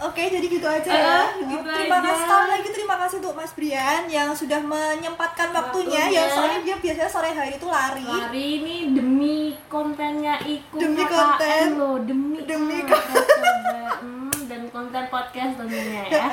oke 0.01 0.19
jadi 0.21 0.43
gitu 0.45 0.67
aja 0.67 0.91
ya 0.91 1.23
Eh, 1.33 1.47
gitu 1.47 1.63
terima 1.65 1.97
aja. 1.97 2.05
kasih 2.05 2.21
sekali 2.21 2.47
lagi 2.51 2.69
terima 2.71 2.97
kasih 2.99 3.17
untuk 3.21 3.35
mas 3.35 3.53
Brian 3.53 4.03
yang 4.07 4.31
sudah 4.33 4.59
menyempatkan 4.61 5.49
waktunya, 5.49 6.03
Waktunya. 6.05 6.21
ya 6.21 6.25
soalnya 6.29 6.61
dia 6.61 6.77
biasanya 6.77 7.09
sore 7.09 7.31
hari 7.31 7.55
itu 7.55 7.67
lari 7.67 8.03
Hari 8.03 8.45
ini 8.59 8.75
demi 8.91 9.39
kontennya 9.67 10.35
ikut 10.43 10.77
Demi 10.77 11.01
KKN 11.01 11.15
konten. 11.15 11.67
loh, 11.77 11.97
demi 12.01 12.39
Demi 12.43 12.77
ah, 12.83 12.87
coba. 12.91 13.15
Hmm, 13.97 14.35
dan 14.45 14.63
konten 14.69 15.05
podcast 15.09 15.53
tentunya 15.57 16.03
ya. 16.05 16.27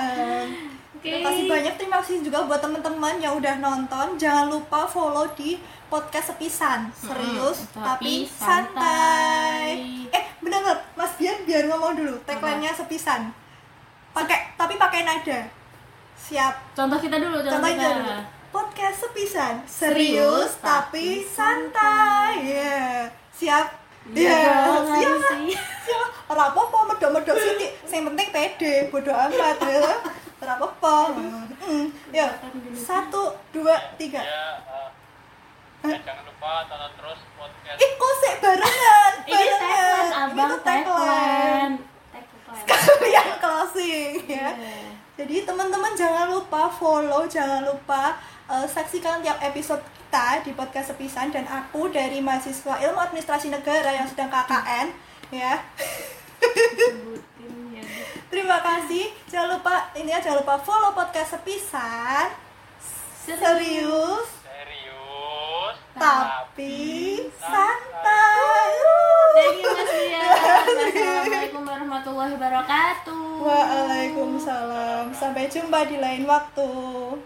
Oke. 1.01 1.09
Terima 1.09 1.27
kasih 1.27 1.45
banyak, 1.47 1.73
terima 1.75 1.95
kasih 1.97 2.17
juga 2.21 2.45
buat 2.45 2.61
teman-teman 2.61 3.17
yang 3.17 3.33
udah 3.33 3.57
nonton. 3.57 4.07
Jangan 4.15 4.45
lupa 4.47 4.85
follow 4.85 5.25
di 5.33 5.57
podcast 5.87 6.29
sepisan, 6.29 6.93
serius 6.93 7.65
Mm-mm, 7.65 7.73
tapi 7.75 8.29
tapi 8.29 8.29
santai. 8.29 9.65
santai. 9.73 10.13
Eh, 10.13 10.23
bener 10.39 10.61
nggak? 10.61 10.79
Mas 10.93 11.17
Bian 11.17 11.41
biar 11.41 11.65
ngomong 11.67 11.97
dulu, 11.97 12.15
tagline-nya 12.21 12.69
sepisan. 12.71 13.33
Pakai 14.13 14.53
tapi 14.53 14.77
pakai 14.77 15.01
nada. 15.01 15.41
Siap. 16.13 16.53
Contoh 16.71 16.95
kita 16.95 17.17
dulu, 17.17 17.33
contoh 17.39 17.49
Contohnya 17.57 17.81
kita. 17.81 17.97
dulu. 17.97 18.15
Podcast 18.51 18.97
sepisan, 19.01 19.53
serius 19.65 20.53
tapi 20.61 21.25
santai. 21.25 22.45
Ya, 22.45 23.09
siap. 23.31 23.73
Iya 24.07 24.29
Ya, 24.29 24.53
dong, 24.65 24.85
siap. 24.87 25.01
harus 25.07 25.23
sih. 25.25 25.57
Siap. 25.81 26.09
Ora 26.27 26.43
apa-apa 26.47 26.77
medok-medok 26.87 27.33
sithik. 27.33 27.73
Sing 27.83 28.01
penting 28.03 28.29
pede, 28.29 28.85
bodo 28.87 29.09
amat 29.09 29.57
ya. 29.59 29.97
Ora 30.41 30.57
apa-apa. 30.57 30.95
Mm, 31.13 31.87
Ya. 32.09 32.27
Satu, 32.73 33.29
dua, 33.51 33.77
tiga. 33.95 34.19
Ya, 34.19 34.57
eh, 34.59 34.89
ya 35.85 35.97
jangan 36.01 36.23
lupa 36.25 36.65
tonton 36.65 36.91
terus 36.95 37.19
podcast 37.33 37.77
Ih, 37.77 37.91
kok 37.95 38.13
sih 38.17 38.33
barengan? 38.37 39.13
Ini 39.21 39.31
Barengan. 39.31 39.59
tagline, 39.61 40.09
Ini 40.09 40.17
abang 40.17 40.49
tuh 40.51 40.61
tagline. 40.61 41.73
Yang 43.07 43.29
closing 43.37 44.13
ya. 44.27 44.49
Iya. 44.51 44.81
Jadi 45.15 45.35
teman-teman 45.43 45.93
jangan 45.93 46.27
lupa 46.27 46.67
follow, 46.67 47.23
jangan 47.25 47.61
lupa 47.63 48.17
eh, 48.47 48.65
saksikan 48.65 49.21
tiap 49.21 49.37
episode 49.39 49.79
kita 49.79 50.41
di 50.41 50.51
podcast 50.51 50.91
sepisan 50.91 51.29
dan 51.29 51.45
aku 51.45 51.87
dari 51.87 52.19
mahasiswa 52.19 52.81
Ilmu 52.81 52.99
Administrasi 52.99 53.47
Negara 53.47 53.93
yang 53.93 54.03
sedang 54.03 54.27
KKN 54.27 54.87
ya. 55.31 55.53
Terima 58.31 58.63
kasih. 58.63 59.11
Jangan 59.27 59.59
lupa 59.59 59.91
ini 59.91 60.07
ya 60.07 60.23
jangan 60.23 60.39
lupa 60.39 60.55
follow 60.63 60.95
podcast 60.95 61.35
sepisan. 61.35 62.31
Serius 63.27 64.39
serius 64.39 65.75
tapi 65.91 67.27
santai. 67.35 68.71
Thank 69.35 69.59
you 69.59 69.71
Mas 69.75 69.91
Ria. 69.91 70.23
Assalamualaikum 70.31 71.63
warahmatullahi 71.67 72.31
wabarakatuh. 72.39 73.23
Waalaikumsalam. 73.43 75.11
Sampai 75.11 75.51
jumpa 75.51 75.83
di 75.91 75.99
lain 75.99 76.23
waktu. 76.23 76.71